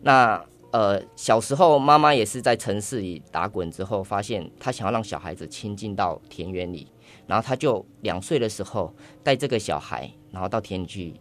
[0.00, 0.42] 那。
[0.72, 6.86] 呃，小时候妈妈也是在城市里打滚之后，发现她想要让小孩子亲近到田园里，
[7.26, 11.12] 然后她就两岁的时候带这个小孩，然后到田里去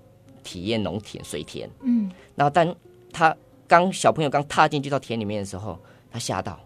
[0.43, 1.67] 体验农田、水田。
[1.81, 2.75] 嗯，然后当
[3.11, 3.35] 他
[3.67, 5.79] 刚小朋友刚踏进去到田里面的时候，
[6.11, 6.59] 他吓到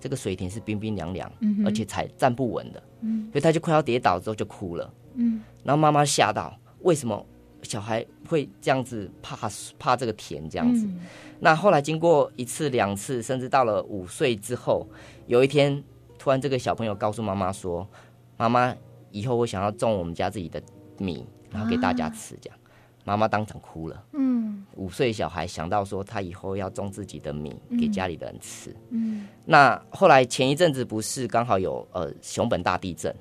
[0.00, 7.26] 这个水田是冰冰凉凉，嗯，而且踩站不稳的，嗯，所以他就快要跌倒之后就哭了，嗯，然后妈妈吓到，为什么？
[7.62, 11.00] 小孩会这样子怕怕这个甜这样子，嗯，
[11.40, 14.86] 那后来经过一次两次，甚至到了五岁之后，
[15.26, 15.82] 有一天
[16.18, 17.88] 突然这个小朋友告诉妈妈说
[18.36, 18.74] ：“妈妈，
[19.10, 20.60] 以后我想要种我们家自己的
[20.98, 22.58] 米，然后给大家吃。”这样，
[23.04, 24.04] 妈妈当场哭了。
[24.12, 28.74] 嗯，五岁小孩想到说他以后要种自己的米给家里的人吃。
[28.90, 33.14] 嗯，那后来前一阵子不是刚好有呃熊本大地震，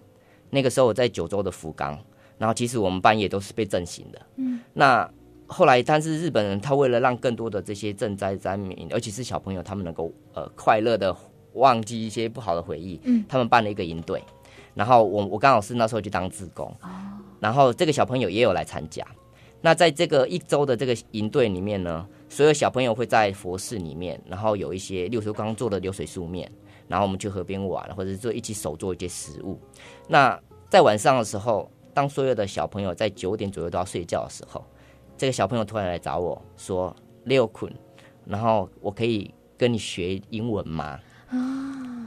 [0.49, 1.97] 那个时候我在九州的福冈。
[2.41, 4.19] 然后其实我们半夜都是被震醒的。
[4.38, 5.08] 嗯，那
[5.45, 11.15] 后来，但是日本人他为了让更多的这些赈灾灾民，而且是小朋友，他们能够呃快乐的
[11.54, 14.23] 忘记一些不好的回忆，嗯，他们办了一个营队。
[14.73, 16.89] 然后我我刚好是那时候去当志工，哦，
[17.39, 19.06] 然后这个小朋友也有来参加。
[19.62, 26.51] 那在这个一周的这个营队里面呢，所有小朋友会在佛寺里面，然后有一些，例如说刚刚做的流水素面，
[26.88, 29.60] 然后我们去河边玩，或者是做一起手做一些食物。
[30.08, 30.39] 那
[30.71, 31.69] 在晚上的时候。
[31.93, 34.63] 当所有的小朋友在九点左右都要睡觉的时候，
[35.17, 37.71] 这个小朋友突然来找我说：“六坤，
[38.25, 40.99] 然后我可以跟你学英文吗？”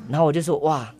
[0.09, 0.93] 然后我就说：“哇，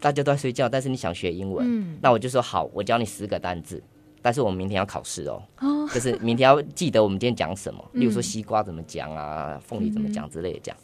[0.00, 1.64] 大家都在睡觉，但是你想学英文？
[1.66, 3.82] 嗯，那我就说好，我教你十个单字，
[4.20, 10.76] 但是我们明天要考试哦，哦，就是明天要记得我们今天讲什么，例如说西瓜怎么讲啊，凤梨怎么讲之类的讲。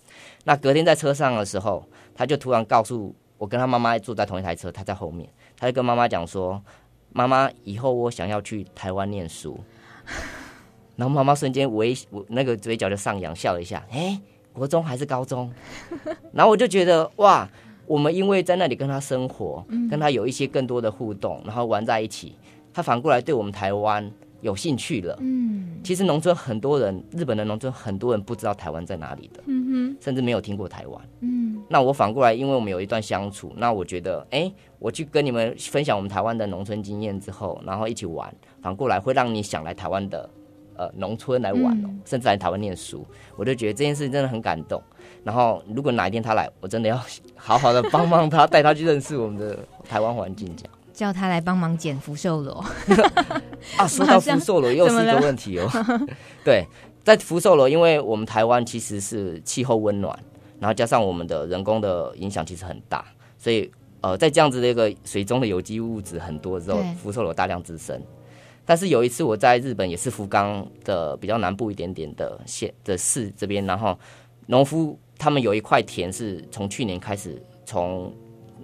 [0.45, 6.63] 那隔天在车上的时候，他就突然告诉我，跟他妈妈坐在同一台车，他在后面，他就跟妈妈讲说。”
[7.17, 9.59] 妈妈，以后我想要去台湾念书，
[10.97, 13.83] 然后妈妈瞬间微我那个嘴角就上扬，笑了一下。
[13.91, 14.21] 哎，
[14.53, 15.51] 国中还是高中？
[16.35, 17.49] 然后我就觉得哇，
[17.87, 22.37] 我们因为在那里跟他生活，跟他有一些更多的互动，然后玩在一起，
[22.75, 24.13] 他反过来对我们台湾
[24.47, 25.17] 有兴趣了。
[25.21, 31.03] 嗯，其实农村很多人，日本的农村很多人不知道台湾在哪里的，嗯哼，甚至没有听过台湾。
[31.21, 34.51] 嗯，那我反过来，因为我们有一段相处，那我觉得，哎。
[34.79, 40.29] 我去跟你们分享我们台湾的农村经验之后，然后一起玩，反过来会让你想来台湾的
[40.77, 43.03] 呃农村来玩哦，嗯，甚至来台湾念书。
[43.37, 44.81] 我就觉得这件事情真的很感动。
[45.25, 47.01] 然后如果哪一天他来，我真的要
[47.35, 52.65] 好好的帮帮他，带他去认识我们的台湾环境，这样叫他来帮忙捡福寿螺
[53.77, 53.87] 啊。
[53.87, 55.71] 说到福寿螺又是一个问题哦。
[56.43, 56.67] 对，
[57.05, 60.19] 在福寿螺，因为我们台湾其实是气候温暖，
[60.59, 63.05] 然后加上我们的人工的影响其实很大，
[63.39, 63.71] 所以。
[64.03, 68.01] 呃，在这样子的一个水中的有机物质很多之后，福寿螺大量滋生。
[68.65, 73.99] 但是有一次我在日本，也是福冈的比较南部一点点的县的市这边，然后
[74.47, 78.15] 农夫他们有一块田是从去年开始从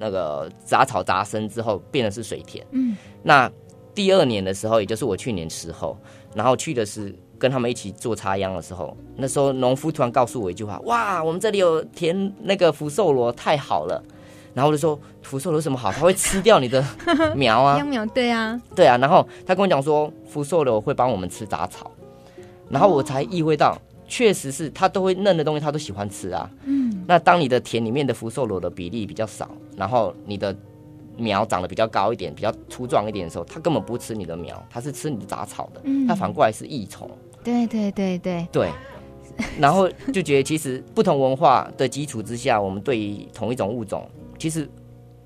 [0.02, 2.66] 那个杂草杂生之后变的是水田。
[2.72, 3.48] 嗯，那
[3.94, 5.96] 第二年的时候，也就是我去年时候，
[6.34, 14.02] 然后去的是跟他们一起做插秧的时候，那时候农夫突然告诉我一句话：哇，我们这里有田那个福寿螺，太好了。
[14.54, 15.92] 然后我就说福寿螺有什么好？
[15.92, 16.84] 它会吃掉你的
[17.36, 17.78] 苗啊！
[17.78, 18.98] 秧苗对啊，对啊。
[18.98, 21.88] 然后他跟我讲说福寿螺会帮我们吃杂草，
[22.68, 26.50] 然后我才意会到，确实是它都会嫩的东西，它都喜欢吃啊。
[26.64, 26.81] 嗯。
[27.06, 30.54] 那当你的田里面的福寿螺的比例比较少，然后你的
[31.16, 35.80] 苗长得比较高一点、比较粗壮一点的时候，它根本不吃你的苗，它是吃你的杂草的。
[35.84, 37.10] 嗯，它反过来是益虫。
[37.44, 38.70] 对对对对对。
[39.58, 44.68] 然后就觉得，其实不同文化的基础之下，我们对于同一种物种，其实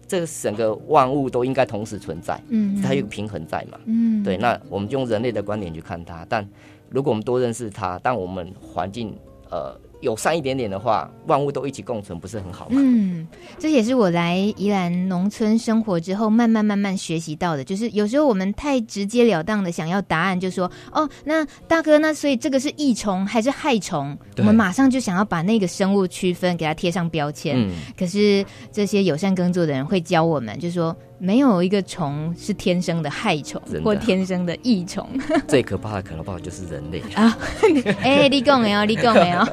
[0.06, 2.40] 这个整个万物都应该同时存在。
[2.48, 3.78] 嗯，它有个平衡在嘛。
[3.84, 4.36] 嗯，对。
[4.36, 6.48] 那我们用人类的观点去看它，但
[6.88, 9.16] 如果我们多认识它，但我们环境
[9.50, 9.78] 呃。
[10.06, 12.76] 友善一点点的话，万物都一起共存，不是很好吗？
[12.80, 13.26] 嗯，
[13.58, 17.64] 这也是我来宜兰农村生活之后，慢慢慢慢学习到的。
[17.64, 24.16] 就是有时候我们太直截了当的想要答案，就说哦，那大哥，那所以这个是益虫还是害虫？
[24.38, 27.56] 我们马上就想要把那个生物区分，给它贴上标签。
[27.58, 30.96] 嗯，可是这些友善耕作的人会教我们，就说。
[31.18, 35.08] 没有一个虫是天生的害虫或天生的益虫。
[35.48, 37.36] 最可怕的可能不好就是人类啊！
[38.02, 38.84] 哎，立功没有？
[38.84, 39.46] 立功没有？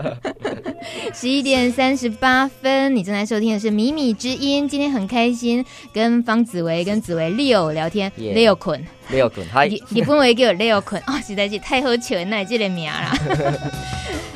[1.14, 4.66] 十一点三十八分，你正在收听的是《米米之音》。
[4.68, 8.12] 今天很开心，跟方紫薇、跟紫薇 Leo 聊天。
[8.18, 13.16] Leo 困，Leo 困，他日日本话叫 Leo 坤哦，实在是太好笑了，那这个名啦。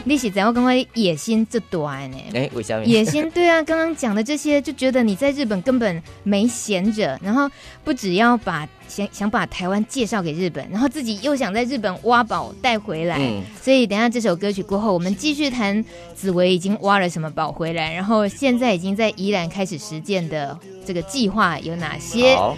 [0.05, 2.17] 你是怎样跟我野心这短呢？
[2.33, 2.85] 哎，为什么？
[2.85, 7.49] 野心对啊，刚刚讲的这些，就觉得你在日本根本没闲着，然后
[7.83, 13.17] 不只要把想想把台湾介绍给日本，然后自己又想在日本挖宝带回来。
[13.19, 15.83] 嗯，所以等下这首歌曲过后，我们继续谈
[16.15, 22.35] 紫薇已经挖了什么宝回来，然后现在已经在宜兰开始实践的这个计划有哪些？
[22.35, 22.57] 好。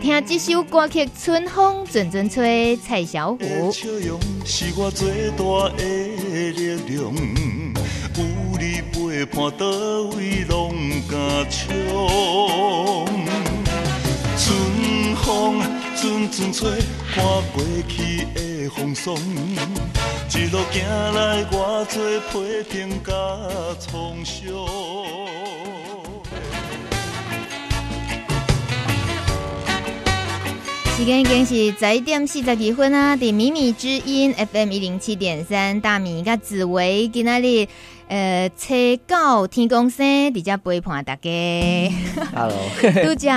[0.00, 3.72] 听这首歌曲《春风阵阵吹》，蔡小虎。
[3.72, 5.82] 是我最大的
[6.52, 7.12] 力量，
[8.16, 8.22] 有
[8.60, 9.66] 你陪伴，到
[10.16, 10.72] 位拢
[11.10, 11.18] 敢
[11.50, 13.08] 冲。
[14.40, 15.60] 春风
[16.00, 16.70] 阵阵吹，
[17.12, 19.16] 看过去的风霜，
[20.32, 23.12] 一路行来，我最批评甲
[23.80, 24.46] 创伤。
[30.96, 33.16] 时间已经是十一点四十二分啊！
[33.16, 37.66] 的米米之音 FM 一零七点三，大米甲子维今仔日。
[38.08, 38.74] 呃，初
[39.06, 41.30] 九天公生，伫遮陪伴大家。
[42.34, 42.56] Hello，
[43.04, 43.28] 拄只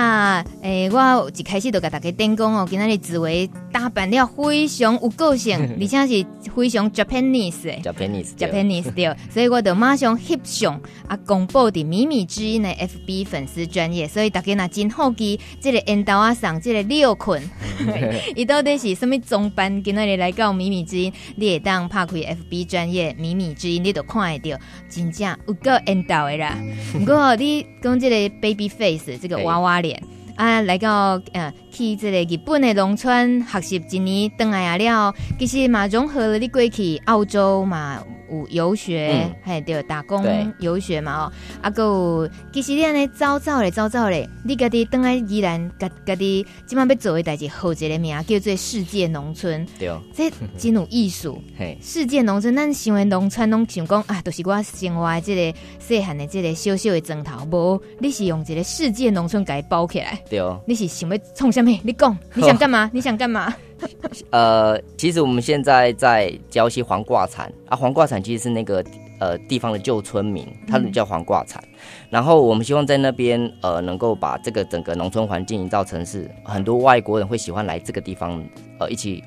[0.62, 17.42] 诶，我一开始就甲大家点讲哦，今仔日紫薇打扮了非常有个性， 而且是非常 Japanese 诶，Japanese，Japanese 对，所以我就马上翕相啊，公布伫米米之音的 FB 粉丝专业，所以大家若真好奇，这个缘投仔送这个六困，
[18.34, 19.82] 伊到底是什么装扮？
[19.82, 24.58] 今仔日来到米米之音，你会当拍开 FB 专业米米之音，你都看会到。
[24.88, 26.56] 真正有够缘投的啦！
[26.92, 30.02] 不过你讲这个 baby face 这个娃娃脸
[30.36, 38.02] 啊，来到呃去这个日本的农村学习一年，回来啊了，其实嘛融合了你过去澳洲嘛。
[38.32, 40.24] 有游学，还、嗯、对打工
[40.58, 49.88] 游学嘛哦，啊个其实你安尼走走嘞，走走嘞，你家己等来依然，家家己即满要做的代志，好一个名叫做世界农村，对。
[49.88, 51.42] 哦，这真有艺术。
[51.58, 60.38] 嘿，世界农村，咱想的农村拢想讲啊，都、就是我生活的这个细汉的这个小小的砖头，无你是用一个世界农村给包起来，对。
[60.38, 62.90] 哦，你是想要创你讲， 你想干嘛？
[62.92, 63.54] 你想干嘛？
[64.30, 68.84] 呃，其实我们现在在教一些黄挂产啊，黄挂产其实是那个
[69.18, 71.60] 呃地方的旧村民，他们叫黄挂产。
[71.72, 78.40] 嗯、然后我们希望在那边呃能够把这个整个农村环境营造成是很多外国人会喜欢来这个地方
[78.78, 79.20] 呃一起，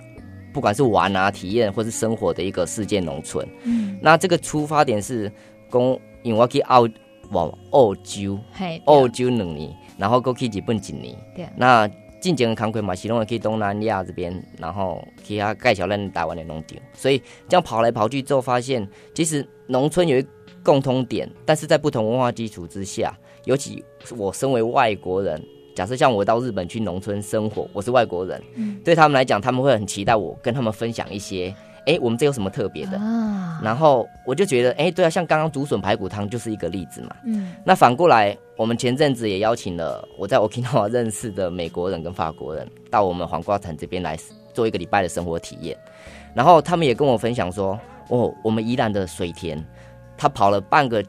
[0.53, 3.45] 不管是玩啊、体验或是生活的一个世界农村。
[3.63, 5.29] 嗯，那这个出发点是
[5.69, 6.87] 公因为我去澳
[7.31, 8.39] 往澳洲，
[8.85, 11.89] 澳洲两年，然后过去日本几年，对，那。
[12.25, 20.25] 进前的康亏嘛，其中也可以东南亚这边，然后其他盖小嫩台湾的农场，所以这样跑来跑去之后，发现其实农村有一
[20.63, 23.85] 共通点，但是在不同文化基础之下，尤其
[24.17, 25.39] 我身为外国人，
[25.75, 31.53] 假设像我到日本去农村生活，我是外国人，嗯、对他们来讲，他们会很期待我跟他们分享一些。
[31.85, 32.97] 哎、欸，我们这有什么特别的？
[32.97, 37.15] 啊、然后我就觉得，哎、欸，对啊，像刚刚竹笋排骨汤就是一个例子嘛。
[37.25, 37.53] 嗯。
[37.63, 44.17] 那反过来，我们前阵子也邀请了我在 Okinawa 认识的美国人跟法国人到我们黄瓜城这边来
[44.53, 45.77] 做一个礼拜的生活体验。
[46.33, 49.63] 然后他们也跟我分享说，哦，我们宜兰的水田，
[50.17, 51.03] 他跑了半个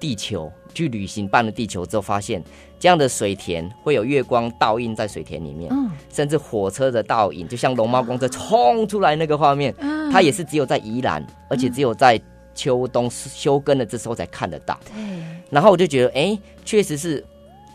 [0.00, 2.42] 地球去旅行半个地球之后，发现。
[2.80, 12.18] 这样的水田会有月光倒映在水田里面，嗯、甚至火车的倒影，就像龙猫公车冲出来那个画面，嗯、它也是只有在宜兰，而且只有在
[12.54, 14.80] 秋冬休耕的这时候才看得到。
[14.96, 17.22] 嗯、然后我就觉得，哎、欸，确实是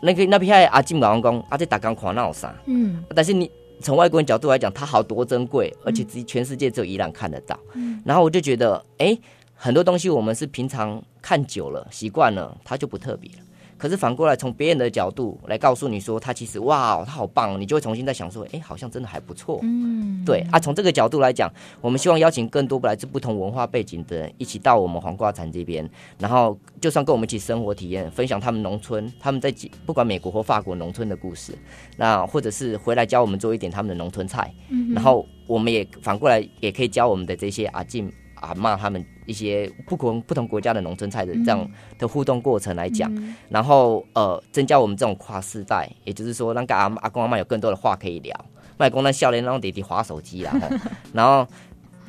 [0.02, 2.52] 那个那片阿金老公阿在打钢矿闹啥？
[2.66, 3.48] 嗯，但是你
[3.80, 7.56] 从外国人角度来讲，它好多珍贵，而且只全世界只有宜兰看得到。
[7.74, 9.20] 嗯、然后我就觉得，哎、欸。
[9.56, 13.38] 很多东西我们是平常看久了习惯了，它就不特别了。
[13.78, 19.60] 可是反过来，从别人的角度来告诉你说，他其实哇，他好棒，你就会重新再想说，哎，好像真的还不错。
[19.62, 21.52] 嗯，对啊，从这个角度来讲，
[21.82, 25.86] 我们希望邀请更多来自不同文化背景的人一起到我们黄瓜产这边，
[26.18, 29.54] 然后就算跟我们一起生活体验，分享他们农村，他们在
[29.84, 31.52] 不管美国或法国农村的故事，
[31.98, 41.68] 那或者是回来教我们做一点他们的农村菜，嗯，然后我们也反过来也可以教我们的这些阿进阿妈他们一些不同不同国家的农村菜的这样
[41.98, 48.34] 的互动过程来讲，嗯、然后呃，增加我们这种跨世代，也就是说，让阿阿公阿妈有更多的话可以聊。
[48.78, 50.52] 外公那笑脸让弟弟划手机啦，
[51.12, 51.46] 然后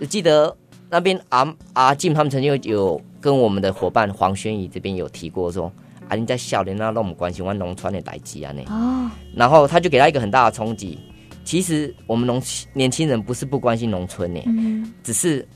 [0.10, 0.56] 记得
[0.90, 5.72] 那边阿阿静他们曾经有有跟我们的伙伴黄轩怡这边有提过说，
[6.10, 8.62] 啊，你在笑脸那让我们关心我农村的代际啊呢。
[8.68, 11.00] 哦，然后他就给他一个很大的冲击。
[11.46, 12.42] 其实我们农
[12.74, 15.48] 年轻人不是不关心农村呢，嗯、只是。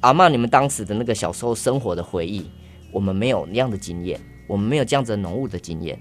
[0.00, 2.46] 阿妈，你们当时的那个小时候生活的回忆，
[2.92, 5.98] 我们没有那样的经验，我们没有这样子的农务的经验。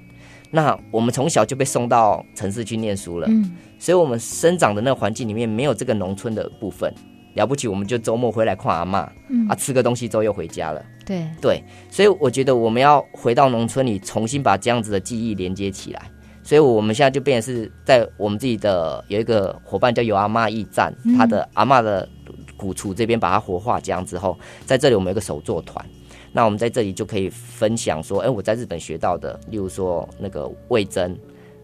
[0.52, 6.94] 那我们从小就被送到城市去念书了，嗯，所以我们生长的那个环境里面没有这个农村的部分。
[7.34, 10.84] 了不起，我们就周末回来看阿妈，嗯，啊，吃个东西之后又回家了。
[11.06, 16.10] 对对，所以我觉得我们要回到农村里，重新把这样子的记忆连接起来。
[16.48, 22.08] 所以我们现在就变成是在我们自己的有一个伙伴叫有阿妈驿站，他的阿妈的。
[22.60, 24.36] 古厝这边把它活化，这样之后，
[24.66, 25.86] 在这里我们有个手作团，
[26.32, 31.16] 那我们在这里就可以分享说，哎、欸，我在日本学到的，例如说那个味噌，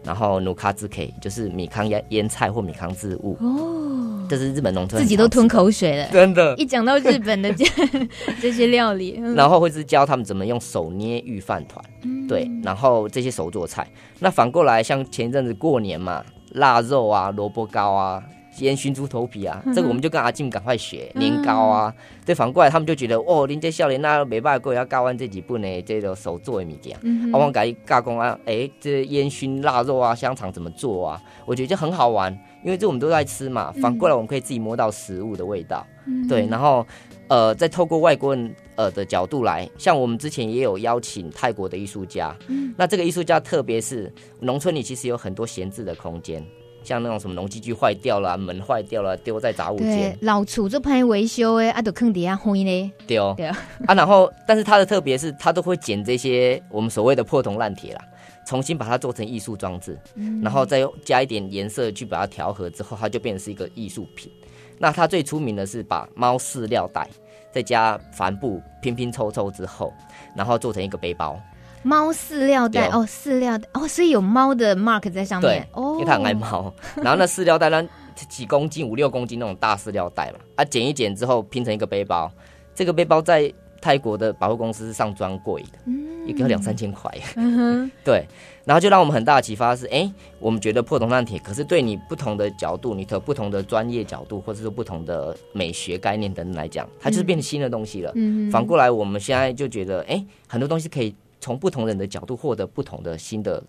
[0.04, 6.54] 然后努卡兹 K 就是米糠腌腌菜或米糠渍物哦，这是日本农村自己都吞口水了，真的。
[6.56, 7.64] 一讲到日本的这
[8.40, 13.86] 这些料理，然后会是教他们怎么用手捏御饭团，嗯、对，然后这些手做菜。
[14.18, 18.22] 那反过来，像前一阵子过年嘛，腊肉啊，萝卜糕啊。
[18.58, 21.94] 烟熏猪头皮啊，这个我们就跟阿静赶快学年糕啊。
[22.24, 26.96] 对，反过来他们就觉得哦，您这少年那没办法过要教完这几本呢，这个手做的物件。
[27.32, 31.20] 我们改加工啊，哎，这烟熏腊肉啊，香肠怎么做啊？
[31.44, 32.32] 我觉得就很好玩，
[32.64, 33.72] 因为这我们都在吃嘛。
[33.82, 35.86] 反过来我们可以自己摸到食物的味道，
[36.28, 36.46] 对。
[36.46, 36.86] 然后
[37.28, 42.34] 呃，再透过外国人呃的角度来，像我们之前也有邀请泰国的艺术家，
[42.76, 46.44] 那这个艺术家特别是农村里其实有很多闲置的空间。
[46.84, 50.16] 像那种什么农机具坏掉了、门坏掉了，丢在杂物间。
[50.20, 52.92] 老厝做歹维修诶，啊，都坑底下灰呢。
[53.06, 53.56] 对哦，对啊。
[53.88, 58.04] 然后，但是它的特别是，它都会捡这些我们所谓的破铜烂铁啦，
[58.46, 64.30] 重新把它做成艺术装置，嗯、然后再加一点颜色去把它调和之后，它就变成是一个艺术品。
[64.78, 67.08] 那它最出名的是把猫饲料袋
[67.52, 69.92] 再加帆布拼拼凑凑之后，
[70.36, 71.40] 然后做成一个背包。
[71.84, 75.68] 猫饲料袋哦，饲料袋哦，所以有猫的 mark 在上面。
[75.72, 76.72] 哦，因为它很爱猫。
[76.96, 77.86] 然后那饲料袋呢，
[78.28, 82.32] 几公斤、五六公斤那种大饲料袋嘛，啊，剪一剪之后拼成一个背包。
[82.74, 85.78] 这个背包在泰国的百货公司是上专柜的，
[86.26, 87.14] 一个要两三千块。
[87.36, 88.26] 嗯哼， 对。
[88.64, 98.10] 然后就让我们很大的启发是，哎，我们觉得破铜烂铁，可是对你不同的角度，你的不同的专业角度，或者是不同的美学概念等等来讲，它就是变成新的东西了。
[98.14, 101.14] 嗯，反过来，我们现在就觉得，哎，很多东西可以。
[101.44, 103.62] 从不同人的角度获得不同的新的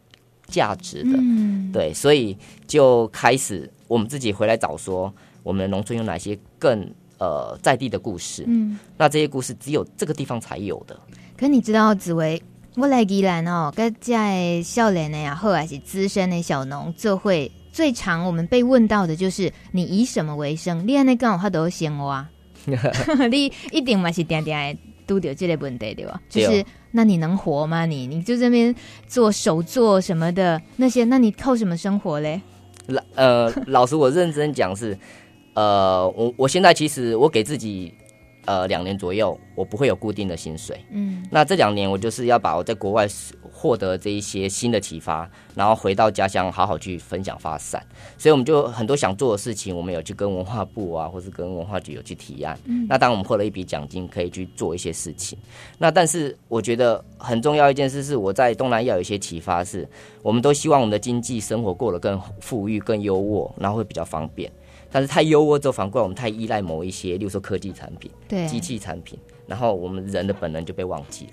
[0.47, 5.13] 价值的，嗯、对，所以就开始我们自己回来找说，
[5.43, 8.45] 我们的农村有哪些更呃在地的故事。
[8.47, 10.97] 嗯，那这些故事只有这个地方才有的。
[11.36, 12.41] 可你知道紫薇，
[12.76, 20.88] 我来宜兰哦，跟在少年的呀，后来是资深的小农，这会最常我们被问到的就是你以什么为生？
[20.88, 22.30] 你安尼讲话都闲话，
[23.30, 26.22] 你一定嘛是点点都有这类问题对吧？
[26.30, 26.64] 就是。
[26.91, 27.86] 那你能活吗？
[27.86, 28.74] 你你就这边
[29.08, 32.41] 做手做什么的那些，那你靠什么生活嘞？
[32.88, 34.97] 老呃，老师我认真讲是，
[35.56, 37.93] 呃，我我现在其实我给自己。
[38.45, 40.79] 呃，两年左右，我不会有固定的薪水。
[40.91, 43.07] 嗯，那这两年我就是要把我在国外
[43.51, 47.83] 获得这一些新的启发，然后回到家乡好好去分享发散。
[48.17, 52.57] 所以我们就很多想做的事情，我们有去跟文化部啊，或是跟文化局有去提案。
[52.65, 55.37] 嗯，那当我们获了一笔奖金，可以去做一些事情。
[55.77, 59.87] 那但是我觉得很重要一件事是，我在东南亚有一些启发是，
[60.21, 64.51] 我们都希望我们的经济生活过得更富裕、更优渥，然后会比较方便。
[64.95, 71.31] 但是太优渥之后，反过来我们太依赖某一些，例如说科技产品、对机器产品，然后我们人的本能就被忘记了。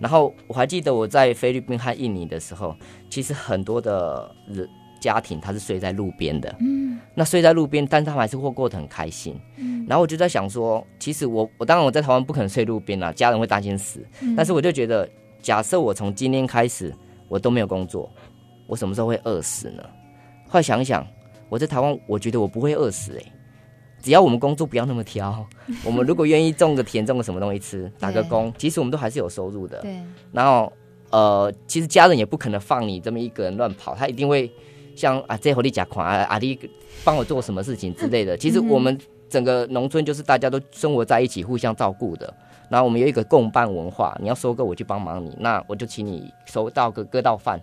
[0.00, 2.74] 然后我还记得我在菲律宾和印尼的时候，
[3.08, 9.40] 其实很多的人家庭他是睡在路边的，嗯，那睡在路边，但是他们还是会过得很开心。
[9.58, 14.04] 嗯，然后我就在想说，其实我我当然我在台湾不可能睡路边啦，家人会担心死。
[14.22, 15.08] 嗯，但是我就觉得，
[15.40, 16.92] 假设我从今天开始
[17.28, 18.10] 我都没有工作，
[18.66, 19.84] 我什么时候会饿死呢？
[20.48, 21.06] 后来想一想。
[21.54, 23.32] 我在台湾，我觉得我不会饿死哎、欸，
[24.02, 25.46] 只要我们工作不要那么挑，
[25.84, 29.80] 我们如果愿意种个田，种个什么东西吃，打个工，其实我们都还是有收入的。
[29.82, 30.00] 对。
[30.32, 30.72] 然后，
[31.10, 34.50] 呃，其实家人也不可能放你这么一个人乱跑，他一定会
[34.96, 36.58] 像啊，这和你假款啊，阿弟
[37.04, 38.36] 帮我做什么事情之类的。
[38.36, 38.98] 其实我们
[39.28, 42.34] 整个农村就是大家都生活在一起，互相照顾的。
[42.68, 47.60] 然后我们有一个共办文化，你要收割我去帮忙你，那我就请你收到个割稻饭。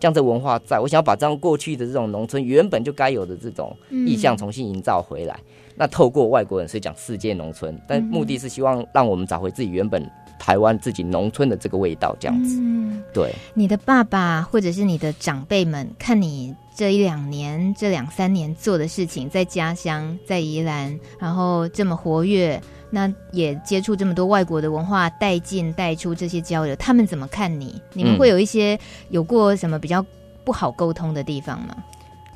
[0.00, 5.34] 这样子文化在，在我想要把这样过去的这种农村原本就该有的这种意象重新营造回来。
[5.34, 12.16] 嗯、那透过外国人是讲世界农村，但目的是希望让我们找回自己原本台湾自己农村的这个味道。
[12.18, 13.32] 这样子，嗯，对。
[13.52, 22.58] 你的爸爸或者是你的长辈们看你这一两年、这两三年做的事情，在家乡在宜兰，然后这么活跃。
[22.90, 27.80] 那也接触这么多外国的文化，带进带出这些交流，他们怎么看你？
[27.92, 28.78] 你们会有一些
[29.10, 30.04] 有过什么比较
[30.44, 31.76] 不好沟通的地方吗？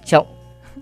[0.05, 0.25] 像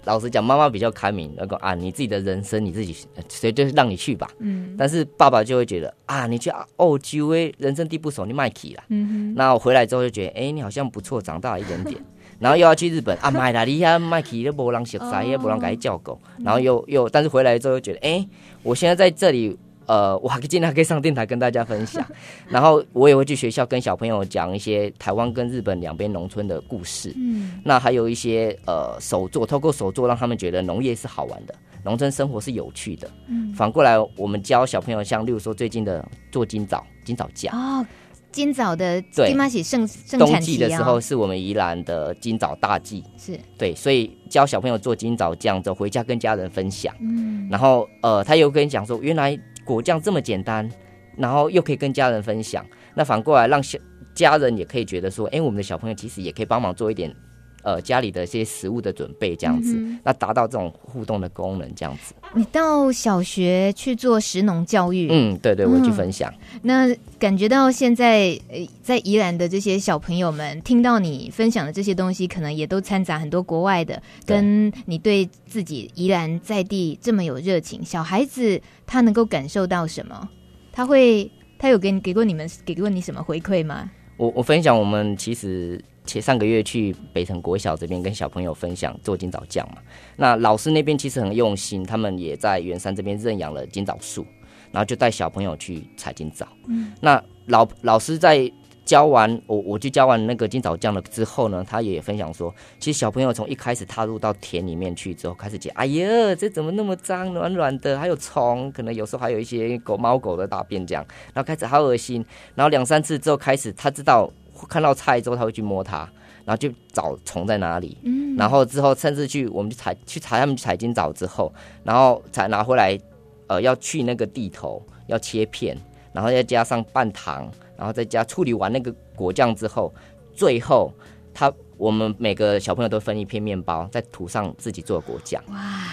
[0.05, 2.97] 老实讲，妈妈比较开明，那个啊，你自己的人生你自己，
[3.29, 4.29] 所以就是让你去吧。
[4.39, 4.75] 嗯。
[4.77, 8.83] 但是爸爸就会觉得啊，你去澳洲，人生地不熟，你卖起了。
[8.89, 9.35] 嗯哼。
[9.35, 12.03] 那我回来之后就觉得，哎、欸，你好像不错，长大了一点点。
[12.43, 16.19] 然后又要去日本啊， 买了你呀，卖起都没人熟悉，也没人给你照顾。
[16.45, 18.29] 然后又又，但是回来之后又觉得，哎、欸，
[18.63, 19.57] 我现在在这里。
[19.85, 22.07] 呃，我还经常可以上电台跟大家分享，
[22.49, 27.13] 然后我也会去学校跟小朋友讲一些台湾跟日本两边农村的故事。
[27.17, 33.11] 嗯，那还有一些呃手作，透过手作让他们觉得农业是好玩的，农村生活是有趣的。
[33.27, 37.85] 嗯，反过来我们教小朋友，像例如说最近的做今早今早酱哦，
[38.33, 43.39] 今早的对，盛盛冬季的时候是我们宜兰的今早大季，是。
[43.57, 46.93] 对，所以教小朋友做今早酱之后回家跟家人分享。
[47.01, 49.39] 嗯，然后呃，他又跟你讲说原来。
[49.65, 50.69] 果酱这么简单，
[51.17, 52.67] 然后又可以跟家人分享，
[52.97, 53.79] 那反过来让小
[54.13, 57.15] 家人也可以觉得说，哎，我们的小朋友其实也可以帮忙做一点，
[57.63, 62.13] 呃，家里的一些食物的准备，这样子，嗯、那达到这种互动的功能，这样子。
[62.35, 66.33] 你到小学去做食农教育，嗯，对对，我去分享。
[66.55, 68.37] 嗯、那感觉到现在
[68.83, 77.85] 在宜兰的这些小朋友们，听到你分享的这些东西，可能也都掺杂很多国外的，跟你对自己宜兰在地这么有热情。
[77.85, 80.29] 小孩子他能够感受到什么？
[80.73, 83.89] 他会，他有给你给过你们给过你什么回馈吗？
[84.17, 85.81] 我我分享，我们其实。
[86.05, 89.81] 且上个月去北城国小这边跟小朋友分享做金枣酱嘛，
[90.17, 94.27] 那老师那边其实很用心，他们也在圆山这边认养了金枣树，
[94.73, 96.47] 然后就带小朋友去采金枣。
[96.67, 98.51] 嗯，那老老师在
[98.85, 112.25] 教完我，我去教完那个金枣酱了之后呢，他也分享说，其实小朋友从一开始踏入到田里面去之后，开始讲，哎呀，这怎么那么脏，软软的，还有虫，可能有时候还有一些狗猫狗的大便这样，然后开始好恶心，
[112.57, 114.29] 然后两三次之后开始他知道。
[114.67, 115.99] 看到菜之后，他会去摸它，
[116.45, 117.97] 然后就找虫在哪里。
[118.03, 121.53] 嗯，然后之后甚至去我们去采去采他们去采金藻之后，
[121.85, 122.99] 然后才拿回来，
[123.47, 125.77] 呃，要去那个地头，要切片，
[126.13, 129.93] 然后再加上半糖，然后再加处理完那个果酱之后，
[130.35, 130.93] 最后
[131.35, 135.43] 他我们每个小朋友都分一片面包，再涂上自己做的果酱。
[135.49, 135.85] 哇！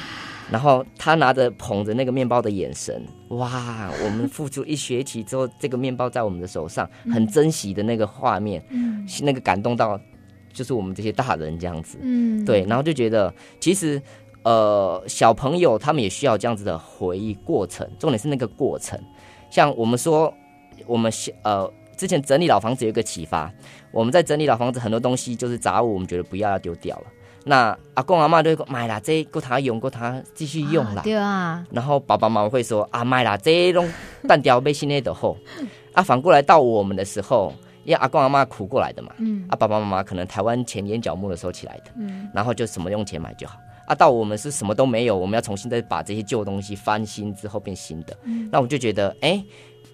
[0.51, 3.89] 然后他拿着捧着那个面包的眼神，哇！
[4.03, 9.99] 我们付出一学期之后，这个面包在我们的手上，很珍惜的那个画面，嗯，那个感动到，
[10.51, 14.01] 就是我们这些大人这样子，嗯，对，然后就觉得其实，
[14.43, 18.99] 呃，小朋友他们也需要这样子的回忆过程，重点是那个过程。
[19.51, 20.33] 像我们说，
[20.87, 21.11] 我们
[21.43, 23.51] 呃之前整理老房子有一个启发，
[23.91, 27.03] 我们在整理老房子，很多东西就是杂物，我们觉得不要要丢掉了。
[27.49, 31.01] 那阿公阿妈都买啦，这够他用，够他继续用啦。
[31.01, 31.65] 对啊。
[31.71, 33.91] 然后爸爸妈妈会说啊，买啦，这种
[34.27, 35.35] 单调被新的的后。
[35.93, 37.51] 啊，反过来到我们的时候，
[37.85, 39.11] 因为阿公阿妈苦过来的嘛。
[39.17, 39.47] 嗯。
[39.49, 41.85] 啊，爸爸妈妈可能台湾前眼角膜的时候起来的。
[41.97, 42.29] 嗯。
[42.31, 43.57] 然后就什么用钱买就好。
[43.87, 48.15] 啊，到我们是什么都没有，我们要重新再把这些旧东西翻新之后变新的。
[48.25, 48.47] 嗯。
[48.51, 49.45] 那我就觉得，哎、欸。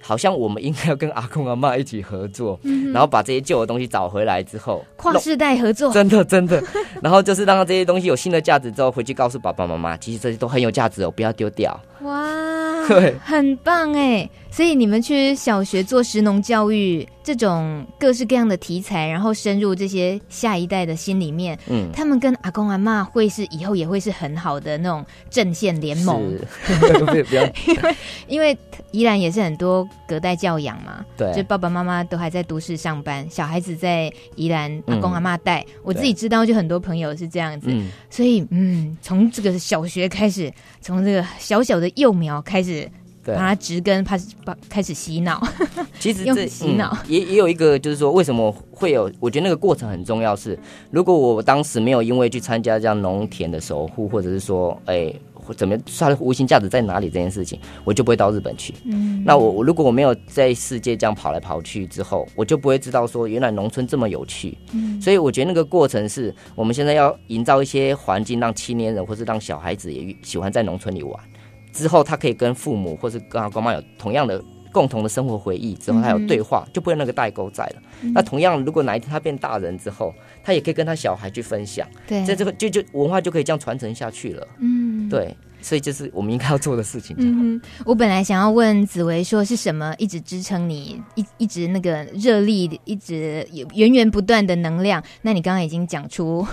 [0.08, 6.62] 好像我们应该要跟阿公阿妈一起合作，嗯，然后把这些旧的东西找回来之后，跨世代合作，真的真的。
[7.02, 11.80] 然后就是让这些东西有新的价值之后，回去告诉爸爸妈妈，其实这些都很有价值哦，不要丢掉。
[12.02, 14.30] 哇，对，很棒哎。
[14.56, 26.24] 所以你们去小学做食农教育，这种各式各样的题材，然后深入这些下一代的心里面，嗯，他们跟阿公阿妈会是以后也会是很好的那种阵线联盟。
[27.68, 27.98] 因为
[28.30, 28.58] 因为
[28.92, 35.66] 宜兰也是很多隔代教养嘛，对，就爸爸妈妈都还在都市上班，小孩子在宜兰阿公阿妈带。
[35.84, 37.70] 我自己知道，就很多朋友是这样子，
[38.10, 40.50] 所以嗯，从这个小学开始，
[40.80, 42.90] 从这个小小的幼苗开始。
[43.34, 45.46] 把它植根，开始把开始洗脑。
[46.00, 49.12] 其实这洗脑、嗯、也也有一个，就是说为什么会有？
[49.20, 50.46] 我觉得那个过程很重要是。
[50.46, 50.60] 是
[50.92, 55.12] 如果我当时没有因为去参加这样农田的守护，或者是说，哎，
[55.58, 58.76] 怎么它的无形价值在哪里这件事情，我就不会到日本去。
[58.84, 64.56] 嗯，那我如果我没有在世界这样跑来跑去之后，我就不会知道说原来农村这么有趣。
[64.72, 71.20] 嗯，所以我觉得那个过程是我们现在要营造一些环境，让青年人或是让小孩子也喜欢在农村里玩。
[71.76, 77.82] 之后，他可以跟父母或是跟他公妈有同样的共同的生活回忆，之后他有对话，就不会那个代沟在了。
[78.02, 80.14] 嗯、那同样，如果哪一天他变大人之后，
[80.44, 84.48] 他也可以跟他小孩去分享，对，在这个就就文化就可以这样传承下去了。
[84.60, 85.36] 嗯，对。
[85.66, 87.16] 所以就是我们应该要做的事情。
[87.18, 95.04] 嗯，我本来想要问紫薇说是什么一直支撑你一一直那个热力，一直源源不断的能量。
[95.24, 96.46] 那你刚刚已经讲出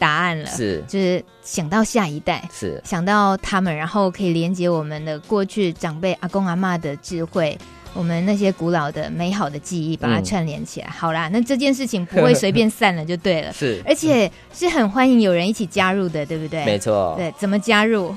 [0.00, 7.56] 答案了，是就是想到下一代，是想到他们，然后可以连接我们的过去长辈阿公阿妈的智慧，
[7.94, 10.88] 我们那些古老的美好的记忆，把它串联起来。
[10.88, 13.52] 嗯、好啦，那这件事情不会随便散了就对了。
[13.54, 16.64] 是，而且是很欢迎有人一起加入的，对不对？
[16.64, 17.14] 没错。
[17.16, 18.12] 对，怎么加入？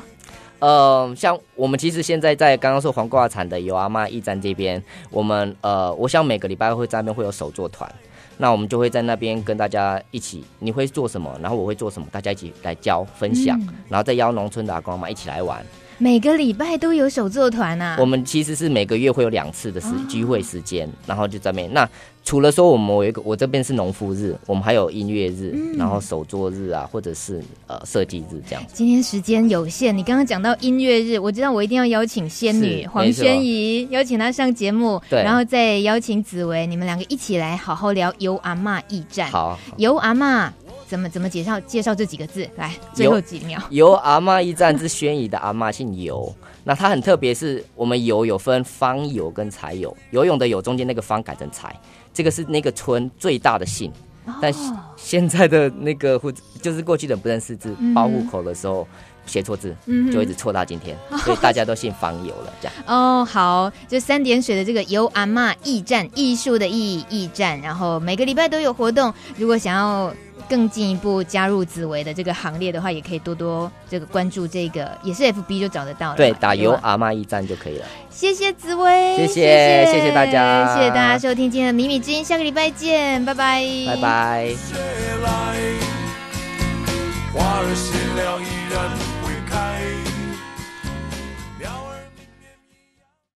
[0.59, 7.89] 呃，像我们其实现在在刚刚说黄瓜产的有阿妈驿站这边，我们呃，我想每个礼拜会在那边会有手作团，
[8.37, 15.65] 那我们就会在那边跟大家一起，你会做什么，然后我会做什么，大家一起来教分享，嗯、然后再邀农村的阿公阿妈一起来玩。
[16.01, 17.97] 每个礼拜都有手作团啊！
[17.99, 21.73] 我们其实是每个月会有两次的时聚会时间，然后就在那边。
[21.73, 21.89] 那
[22.29, 28.63] 除了说我们有一个，我这边是农夫日，我们还有音乐日，嗯、然后手作日啊，或者是呃设计日这样。
[28.71, 39.31] 今天时间有限，你刚刚讲到音乐日，我知道我一定要邀请仙女黄宣仪，邀请她上节目，对，然后再邀请紫薇，你们两个一起来好好聊由阿妈驿站。
[39.31, 40.53] 好，由阿妈。
[40.87, 42.47] 怎么怎么介绍介绍这几个字？
[42.55, 43.61] 来，最后几秒。
[43.69, 51.79] 由阿妈驿站之宣仪的阿妈姓游，那她很特别，是我们游有分方游跟才游，游泳的游中间那个方改成才，
[52.19, 53.89] 这个是那个村最大的姓。
[54.25, 54.53] 哦、但
[54.97, 56.29] 现在的那个户
[56.61, 58.85] 就是过去的不认识字，报户口的时候
[59.25, 62.53] 写错字，嗯、就一直错到今天，嗯、所以大家都姓方游了。
[62.59, 70.13] 这样 哦，好，就三点水的这个由阿妈驿站，艺术的艺驿站，然后每个礼拜都有活动，如果想要。
[70.49, 76.15] 更进一步加入紫薇的这个行列的话，也可以多多这个关注这个，也是 FB 就找得到了。
[76.15, 77.85] 对，打油阿妈驿站就可以了。
[78.09, 84.49] 谢谢紫薇，谢谢谢谢，谢谢大家，谢谢大家收听今天的米米之音，下个礼拜见，拜拜，拜拜。